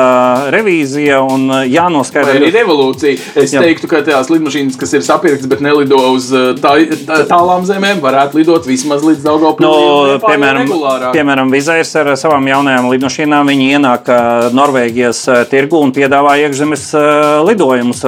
[0.54, 1.50] revīzija un
[1.98, 2.34] jānoskaidro.
[2.34, 3.20] Tā ir revolūcija.
[3.36, 3.62] Es Jā.
[3.64, 6.30] teiktu, ka tās lidmašīnas, kas ir sapirktas, bet nelido uz
[6.62, 6.74] tā,
[7.08, 9.68] tā, tālām zemēm, varētu lidot vismaz līdz Daugavpilī.
[9.68, 10.74] No, piemēram,
[11.16, 14.12] piemēram Vizairs ar savām jaunajām lidmašīnām, viņi ienāk
[14.58, 16.90] Norvēģijas tirgu un piedāvā iekšzemes
[17.48, 18.06] lidojumus.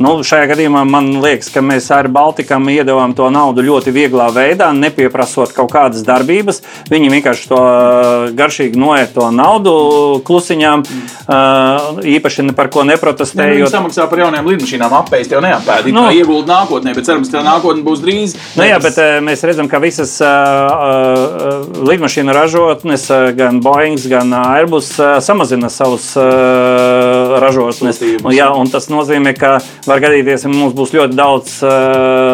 [0.00, 4.70] Nu, šajā gadījumā man liekas, ka mēs ar Baltikam iedavām to naudu ļoti vieglā veidā,
[4.72, 6.62] nepieprasot kaut kādas darbības.
[6.88, 7.58] Viņi vienkārši to
[8.38, 9.74] garšīgi noiet to naudu
[10.24, 10.86] klusiņām,
[12.16, 13.44] īpaši par ko neprotestējot.
[13.44, 15.92] Ja, nu, viņi samaksā par jaunajām lidmašīnām, apēst jau neapēdīt.
[15.92, 18.36] Nu, iegulda nākotnē, bet cerams, ka tā nākotne būs drīz.
[18.56, 18.96] Nu, jā, bet
[19.26, 23.04] mēs redzam, ka visas uh, lidmašīnu ražotnes,
[23.36, 26.24] gan Boeing, gan Airbus, uh, samazina savus uh,
[27.42, 28.00] ražotnes.
[28.24, 31.60] Un, jā, un tas nozīmē, ka var gadīties, ka mums būs ļoti daudz.
[31.62, 31.70] Uh,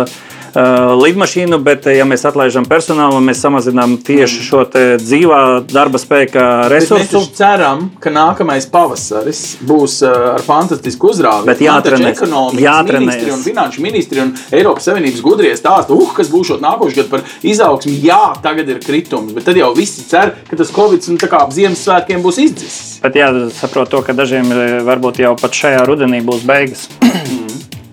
[0.06, 0.25] uh,
[0.56, 4.62] lidmašīnu, bet, ja mēs atlaižam personālu, mēs samazinām tieši šo
[5.02, 7.20] dzīvā darba spēka resursu.
[7.20, 11.48] Mēs ceram, ka nākamais pavasaris būs uh, ar fantastisku uzrāvienu.
[11.50, 12.14] Bet jātrenē,
[12.62, 13.04] jātrenē.
[13.04, 17.26] Ministri un finanšu ministri un Eiropas Savienības gudrie stāsta, uh, kas būs nākošais gads par
[17.46, 17.94] izaugsmu.
[18.06, 22.24] Jā, tagad ir kritums, bet tad jau visi cer, ka tas Covid un ap Ziemassvētkiem
[22.24, 22.96] būs izdzisis.
[23.04, 24.48] Bet jāsaprot to, ka dažiem
[24.86, 26.88] varbūt jau pat šajā rudenī būs beigas.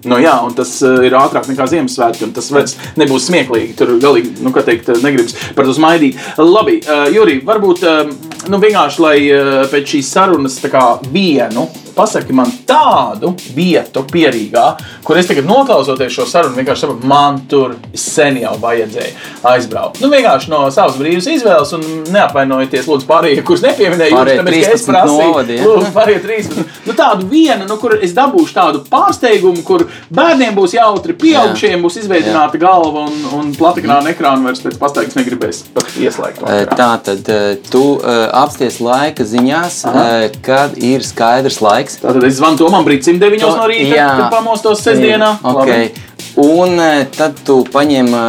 [0.09, 3.75] Nu, jā, un tas uh, ir ātrāk nekā Ziemassvētki, un tas vairs nebūs smieklīgi.
[3.79, 6.19] Tur galīgi, nu, kā teikt, negribas par to smaidīt.
[6.41, 8.03] Labi, uh, Jurī, varbūt uh,
[8.51, 14.65] nu, vienkārši, lai uh, pēc šīs sarunas kā, vienu pasaki man tādu vietu pierīgā,
[15.05, 19.13] kur es tagad noklausoties šo sarunu, vienkārši saprotu, man tur sen jau vajadzēja
[19.53, 20.01] aizbraukt.
[20.03, 24.77] Nu, vienkārši no savas brīvas izvēles, un neapvainojieties, lūdzu, pārējie, kurus nepieminēju, pārējie tāpēc, ka
[24.77, 26.73] es prasīju, lūdzu, pārējie 13.
[26.87, 31.99] Nu, tādu vienu, nu, kur es dabūšu tādu pārsteigumu, kur bērniem būs jautri, pieaugušiem būs
[32.03, 35.63] izveidināta galva un, un platakrāna ekrāna vairs pēc pastaigas negribēs
[36.01, 36.43] ieslēgt.
[36.73, 37.29] Tā tad
[37.69, 40.05] tu apsties laika ziņās, Aha.
[40.45, 41.99] kad ir skaidrs laiks laiks.
[42.01, 45.35] Tātad es zvanu Tomam Brīsīm 9 to, no rīta, jā, kad pamostos sestdienā.
[45.53, 45.91] Okay.
[46.35, 48.21] Un e, tad tu paņem e,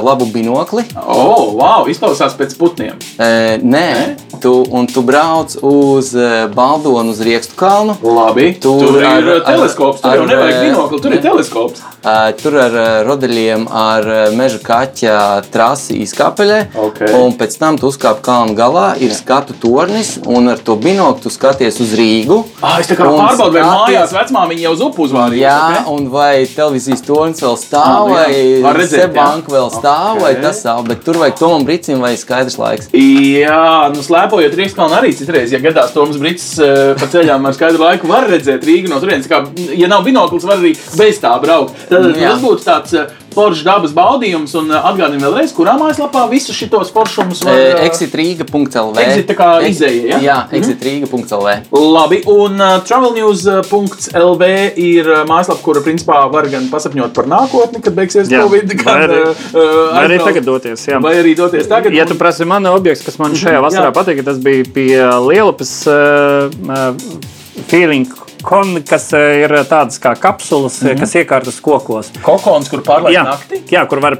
[0.00, 0.86] labu binokli.
[0.96, 1.88] Oh, wow!
[1.90, 2.96] Izklausās pēc putniem.
[3.20, 4.38] E, nē, nē?
[4.42, 6.08] Tu, un tu brauc uz
[6.54, 7.94] Baldonu, uz Riekstu kalnu.
[8.02, 8.48] Labi.
[8.62, 10.00] Tur, tur ar, ir teleskops.
[10.00, 11.18] Tur ar, jau nevajag binokli, tur ne?
[11.20, 11.84] ir teleskops.
[12.40, 15.18] Tur ar rodeļiem, ar meža kaķa
[15.52, 16.58] trasi izkāpeļē.
[16.88, 17.12] Okay.
[17.20, 21.30] Un pēc tam tu uzkāp kalnu galā, ir skatu tornis, un ar to binokli tu
[21.30, 22.40] skaties uz Rīgu.
[22.64, 25.44] Ah, es tā kā pārbaudu, vai mājās vecmāmiņa jau uz upu uzvārīja.
[25.44, 25.86] Jā, okay?
[25.94, 30.22] un vai televīzijas tornis vēl stāv, vai Sebanka vēl stāv, okay.
[30.24, 32.90] vai tas stāv, bet tur vajag Tomam Bricim vai skaidrs laiks.
[32.96, 36.48] Jā, nu slēpojot Rīgskalnu arī citreiz, ja gadās Toms Brits
[37.00, 39.28] pa ceļām ar skaidru laiku, var redzēt Rīgu no turienes.
[39.78, 41.76] Ja nav binoklis, var arī bez tā braukt.
[41.90, 42.96] Tad, tas būtu tāds
[43.34, 44.54] foršs dabas baudījums.
[44.58, 49.02] Un atgādini vēlreiz, kurā mājaslapā visus šos foršumus var uh, exitrīga.lv.
[49.02, 50.20] Exit tā kā izēja, ja?
[50.22, 51.56] Jā, exitrīga.lv.
[51.72, 54.48] Labi, un uh, travelnews.lv
[54.82, 59.06] ir mājaslapa, kura principā var gan pasapņot par nākotni, kad beigsies jā, Covid, gan vai
[59.08, 60.88] arī, uh, vai arī tagad doties.
[60.88, 61.02] Jā.
[61.02, 61.94] Vai arī doties tagad.
[61.96, 62.12] Ja un...
[62.12, 64.90] tu prasi man objekts, kas man šajā vasarā patīk, tas bija pie
[65.28, 66.92] Lielupes uh, uh,
[67.70, 68.08] feeling
[68.42, 71.00] kon, kas eh, ir tādas kā kapsulas, mm -hmm.
[71.00, 72.10] kas iekārtas kokos.
[72.22, 73.62] Kokons, kur pārlaist jā, nakti?
[73.70, 74.16] Jā, kur var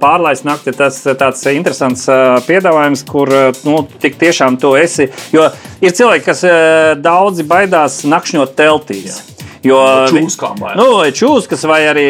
[0.00, 0.72] pārlaist nakti.
[0.72, 2.06] Tas ir tāds interesants
[2.46, 3.28] piedāvājums, kur
[3.64, 5.08] nu, tik tiešām to esi.
[5.32, 5.50] Jo
[5.80, 6.44] ir cilvēki, kas
[7.02, 9.18] daudzi baidās nakšņot teltīs.
[9.18, 9.31] Jā.
[9.62, 9.78] Jo,
[10.10, 10.72] čūskām vai?
[10.78, 12.06] Nu, vai čūskas, vai arī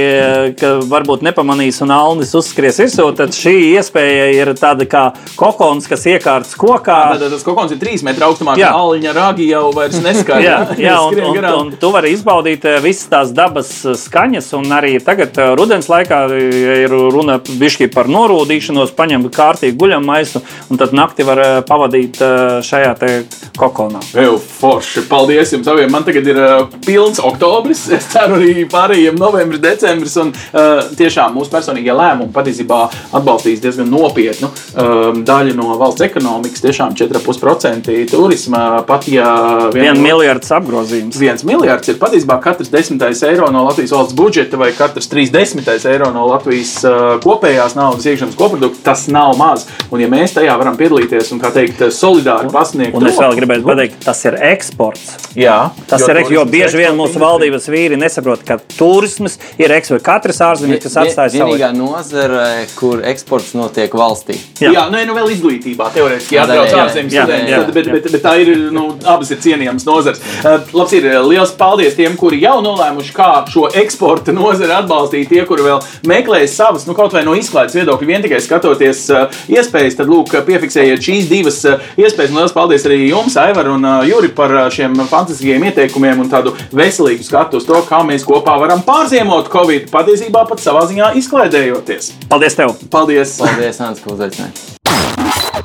[0.89, 5.03] varbūt nepamanīs un alnis uzskries virsū, tad šī iespēja ir tāda kā
[5.37, 6.97] kokons, kas iekārts kokā.
[7.13, 10.47] Tad, tas kokons ir 3 metru augstumā, kā aliņa ragi jau vairs neskaidrs.
[10.49, 14.49] jā, jā un, un, un, un tu vari izbaudīt eh, visas tās dabas eh, skaņas,
[14.57, 20.41] un arī tagad eh, rudens laikā ir runa bišķi par norūdīšanos, paņem kārtīgi guļam maisu,
[20.73, 22.17] un tad nakti var pavadīt
[22.65, 23.13] šajā te
[23.61, 24.01] kokonā.
[24.25, 25.93] Eju, forši, paldies jums abiem.
[25.93, 26.41] Man tagad ir
[26.87, 30.15] pilns oktobrs oktobris, es ceru arī pārējiem novembris, decembris.
[30.23, 32.81] Un uh, tiešām mūsu personīgie lēmumi patiesībā
[33.19, 36.63] atbalstīs diezgan nopietnu um, daļu no valsts ekonomikas.
[36.63, 39.33] Tiešām 4,5% turisma pat ja
[39.75, 41.19] viena miljards apgrozījums.
[41.19, 46.13] Viens miljards ir patiesībā katrs desmitais eiro no Latvijas valsts budžeta vai katrs trīsdesmitais eiro
[46.15, 48.85] no Latvijas uh, kopējās naudas iekšzemes koprodukta.
[48.93, 49.67] Tas nav maz.
[49.91, 53.67] Un ja mēs tajā varam piedalīties un, kā teikt, solidāri pasniegt, un es vēl gribētu
[53.67, 55.17] pateikt, tas ir eksports.
[55.39, 60.05] Jā, tas ir eksports, jo bieži vien mūsu valdības vīri nesaprot, ka turisms ir eksports.
[60.07, 64.37] Katrs ārzemnieks, kas atstāja savu vienīgā nozare, kur eksports notiek valstī.
[64.63, 68.53] Jā, jā nu, nu vēl izglītībā teorētiski jāatbrauc ārzemēs studenti, bet, bet, bet tā ir,
[68.75, 70.23] nu, abas ir cienījamas nozares.
[70.43, 75.31] Uh, labs ir, liels paldies tiem, kuri jau nolēmuši, kā šo eksporta nozari atbalstīt.
[75.33, 79.43] Tie, kuri vēl meklēs savas, nu, kaut vai no izklaides viedokļa, vien tikai skatoties uh,
[79.53, 82.33] iespējas, tad, lūk, piefiksējiet šīs divas uh, iespējas.
[82.33, 86.31] Un liels paldies arī jums, Aivar un uh, Juri, par uh, šiem fantastiskajiem ieteikumiem un
[86.33, 91.13] tādu veselīgu skatu uz to, kā mēs kopā varam pārziemot Covid, patiesībā pat savā ziņā
[91.23, 92.13] izklaidējoties.
[92.33, 92.77] Paldies tev!
[92.93, 93.39] Paldies!
[93.43, 94.79] Paldies, Ants, ka uzaicināji!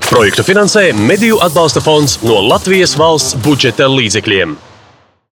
[0.08, 4.55] Projektu finansē Mediju atbalsta fonds no Latvijas valsts budžeta līdzekļiem.